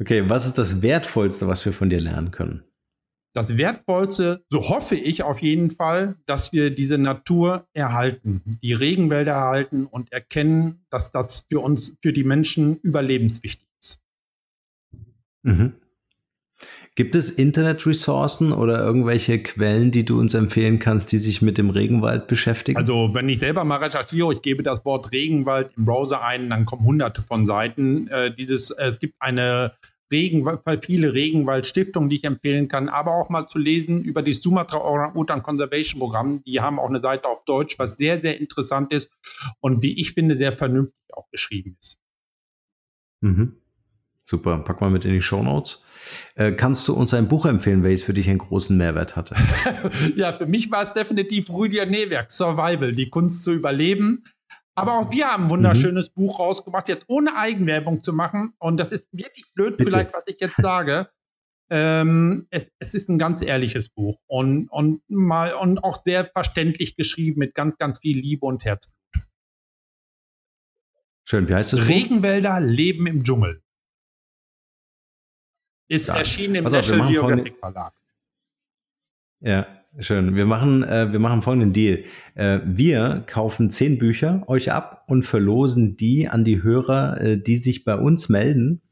[0.00, 2.64] okay, was ist das Wertvollste, was wir von dir lernen können?
[3.32, 9.32] Das Wertvollste, so hoffe ich auf jeden Fall, dass wir diese Natur erhalten, die Regenwälder
[9.32, 14.00] erhalten und erkennen, dass das für uns, für die Menschen überlebenswichtig ist.
[15.42, 15.74] Mhm.
[16.94, 21.70] Gibt es Internetressourcen oder irgendwelche Quellen, die du uns empfehlen kannst, die sich mit dem
[21.70, 22.76] Regenwald beschäftigen?
[22.76, 26.66] Also, wenn ich selber mal recherchiere, ich gebe das Wort Regenwald im Browser ein, dann
[26.66, 28.08] kommen hunderte von Seiten.
[28.08, 29.72] Äh, dieses, äh, es gibt eine
[30.12, 34.78] Regenwald, viele Regenwaldstiftungen, die ich empfehlen kann, aber auch mal zu lesen über die Sumatra
[34.78, 36.42] Orang-Utan Conservation Programm.
[36.44, 39.10] Die haben auch eine Seite auf Deutsch, was sehr, sehr interessant ist
[39.60, 41.98] und wie ich finde, sehr vernünftig auch geschrieben ist.
[43.20, 43.56] Mhm.
[44.24, 45.82] Super, pack mal mit in die Show Notes.
[46.34, 49.34] Äh, kannst du uns ein Buch empfehlen, welches für dich einen großen Mehrwert hatte?
[50.16, 54.24] ja, für mich war es definitiv Rüdiger Newerk, Survival, die Kunst zu überleben.
[54.74, 56.14] Aber auch wir haben ein wunderschönes mhm.
[56.14, 58.54] Buch rausgemacht, jetzt ohne Eigenwerbung zu machen.
[58.58, 59.90] Und das ist wirklich blöd, Bitte.
[59.90, 61.10] vielleicht, was ich jetzt sage.
[61.70, 66.96] ähm, es, es, ist ein ganz ehrliches Buch und, und, mal, und auch sehr verständlich
[66.96, 68.96] geschrieben mit ganz, ganz viel Liebe und Herzblut.
[71.24, 71.88] Schön, wie heißt das?
[71.88, 72.66] Regenwälder Buch?
[72.66, 73.62] leben im Dschungel.
[75.88, 76.16] Ist ja.
[76.16, 77.94] erschienen im National Geographic Verlag.
[79.40, 80.34] Ja, schön.
[80.34, 82.04] Wir machen, äh, wir machen folgenden Deal.
[82.34, 87.56] Äh, wir kaufen zehn Bücher euch ab und verlosen die an die Hörer, äh, die
[87.56, 88.82] sich bei uns melden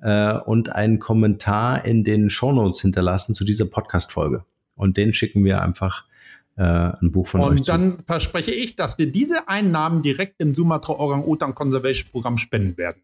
[0.00, 4.44] äh, und einen Kommentar in den Shownotes hinterlassen zu dieser Podcast-Folge.
[4.76, 6.04] Und den schicken wir einfach
[6.56, 7.58] äh, ein Buch von und euch.
[7.58, 8.04] Und dann zu.
[8.06, 13.02] verspreche ich, dass wir diese Einnahmen direkt im Sumatra Orang-Utan Conservation Programm spenden werden.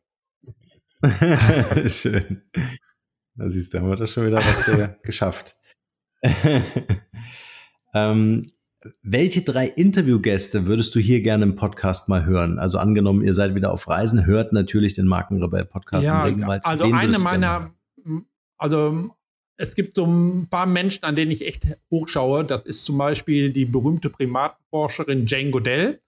[1.89, 2.43] Schön.
[3.37, 5.57] Da siehst du, haben wir das schon wieder was geschafft.
[7.95, 8.47] ähm,
[9.03, 12.59] welche drei Interviewgäste würdest du hier gerne im Podcast mal hören?
[12.59, 16.67] Also angenommen, ihr seid wieder auf Reisen, hört natürlich den Markenrebell Podcast ja, im Regenwald.
[16.67, 17.73] Also Wen eine meiner,
[18.59, 19.11] also
[19.57, 22.45] es gibt so ein paar Menschen, an denen ich echt hochschaue.
[22.45, 26.01] Das ist zum Beispiel die berühmte Primatenforscherin Jane Goodell.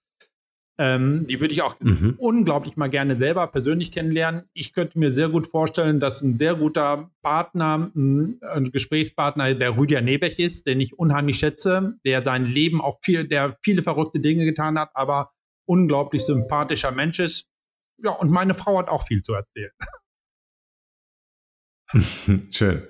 [0.79, 2.17] Ähm, die würde ich auch mhm.
[2.19, 4.43] unglaublich mal gerne selber persönlich kennenlernen.
[4.53, 9.77] Ich könnte mir sehr gut vorstellen, dass ein sehr guter Partner, ein, ein Gesprächspartner der
[9.77, 14.21] Rüdiger Nebech ist, den ich unheimlich schätze, der sein Leben auch viel, der viele verrückte
[14.21, 15.31] Dinge getan hat, aber
[15.65, 17.47] unglaublich sympathischer Mensch ist.
[18.05, 19.73] Ja, und meine Frau hat auch viel zu erzählen.
[22.51, 22.83] Schön.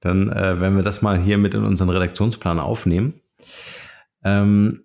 [0.00, 3.20] Dann äh, werden wir das mal hier mit in unseren Redaktionsplan aufnehmen.
[4.22, 4.83] Ähm,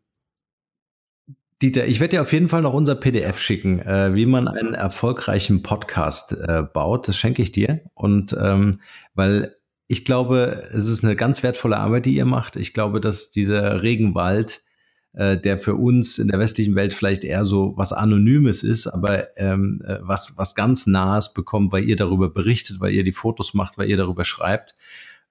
[1.61, 4.73] Dieter, ich werde dir auf jeden Fall noch unser PDF schicken, äh, wie man einen
[4.73, 7.09] erfolgreichen Podcast äh, baut.
[7.09, 7.81] Das schenke ich dir.
[7.95, 8.79] Und ähm,
[9.13, 9.57] weil
[9.87, 12.55] ich glaube, es ist eine ganz wertvolle Arbeit, die ihr macht.
[12.55, 14.63] Ich glaube, dass dieser Regenwald,
[15.11, 19.35] äh, der für uns in der westlichen Welt vielleicht eher so was Anonymes ist, aber
[19.37, 23.53] ähm, äh, was, was ganz Nahes bekommt, weil ihr darüber berichtet, weil ihr die Fotos
[23.53, 24.77] macht, weil ihr darüber schreibt.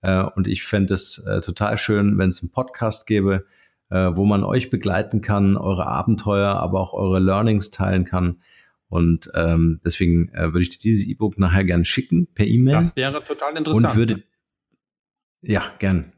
[0.02, 3.46] Äh, und ich fände es äh, total schön, wenn es einen Podcast gäbe,
[3.90, 8.40] äh, wo man euch begleiten kann, eure Abenteuer, aber auch eure Learnings teilen kann.
[8.88, 12.74] Und ähm, deswegen äh, würde ich dir dieses E-Book nachher gerne schicken per E-Mail.
[12.74, 13.86] Das wäre total interessant.
[13.86, 14.22] Und würde,
[15.42, 16.12] ja, gern.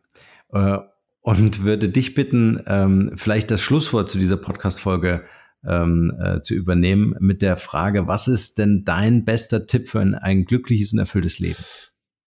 [0.53, 0.79] Äh,
[1.23, 5.25] und würde dich bitten, ähm, vielleicht das Schlusswort zu dieser Podcast-Folge
[5.67, 10.15] ähm, äh, zu übernehmen mit der Frage, was ist denn dein bester Tipp für ein,
[10.15, 11.63] ein glückliches und erfülltes Leben?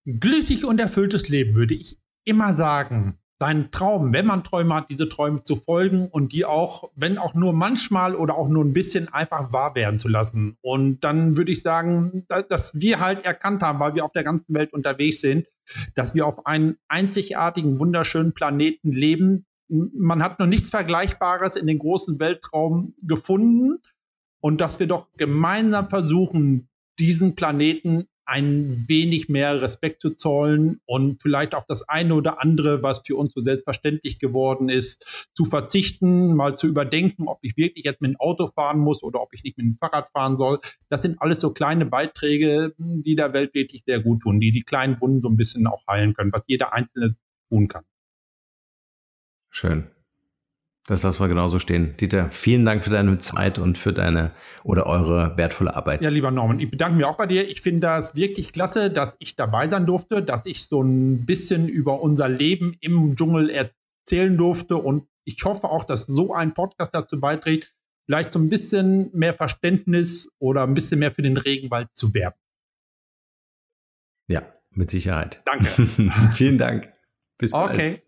[0.06, 5.10] Glücklich und erfülltes Leben würde ich immer sagen, seinen Traum, wenn man Träume hat, diese
[5.10, 9.10] Träume zu folgen und die auch, wenn auch nur manchmal oder auch nur ein bisschen
[9.10, 10.56] einfach wahr werden zu lassen.
[10.62, 14.54] Und dann würde ich sagen, dass wir halt erkannt haben, weil wir auf der ganzen
[14.54, 15.50] Welt unterwegs sind,
[15.94, 19.46] dass wir auf einem einzigartigen, wunderschönen Planeten leben.
[19.68, 23.80] Man hat noch nichts Vergleichbares in den großen Weltraum gefunden
[24.40, 31.22] und dass wir doch gemeinsam versuchen, diesen Planeten ein wenig mehr Respekt zu zollen und
[31.22, 36.36] vielleicht auf das eine oder andere, was für uns so selbstverständlich geworden ist, zu verzichten,
[36.36, 39.44] mal zu überdenken, ob ich wirklich jetzt mit dem Auto fahren muss oder ob ich
[39.44, 40.60] nicht mit dem Fahrrad fahren soll.
[40.90, 44.64] Das sind alles so kleine Beiträge, die der Welt wirklich sehr gut tun, die die
[44.64, 47.16] kleinen Wunden so ein bisschen auch heilen können, was jeder Einzelne
[47.50, 47.84] tun kann.
[49.50, 49.93] Schön.
[50.86, 51.96] Das lassen wir genauso stehen.
[51.96, 54.34] Dieter, vielen Dank für deine Zeit und für deine
[54.66, 56.02] oder eure wertvolle Arbeit.
[56.02, 57.48] Ja, lieber Norman, ich bedanke mich auch bei dir.
[57.48, 61.70] Ich finde das wirklich klasse, dass ich dabei sein durfte, dass ich so ein bisschen
[61.70, 64.76] über unser Leben im Dschungel erzählen durfte.
[64.76, 67.74] Und ich hoffe auch, dass so ein Podcast dazu beiträgt,
[68.06, 72.38] vielleicht so ein bisschen mehr Verständnis oder ein bisschen mehr für den Regenwald zu werben.
[74.28, 75.42] Ja, mit Sicherheit.
[75.46, 75.66] Danke.
[76.36, 76.92] Vielen Dank.
[77.38, 77.78] Bis bald.
[77.78, 78.03] Okay.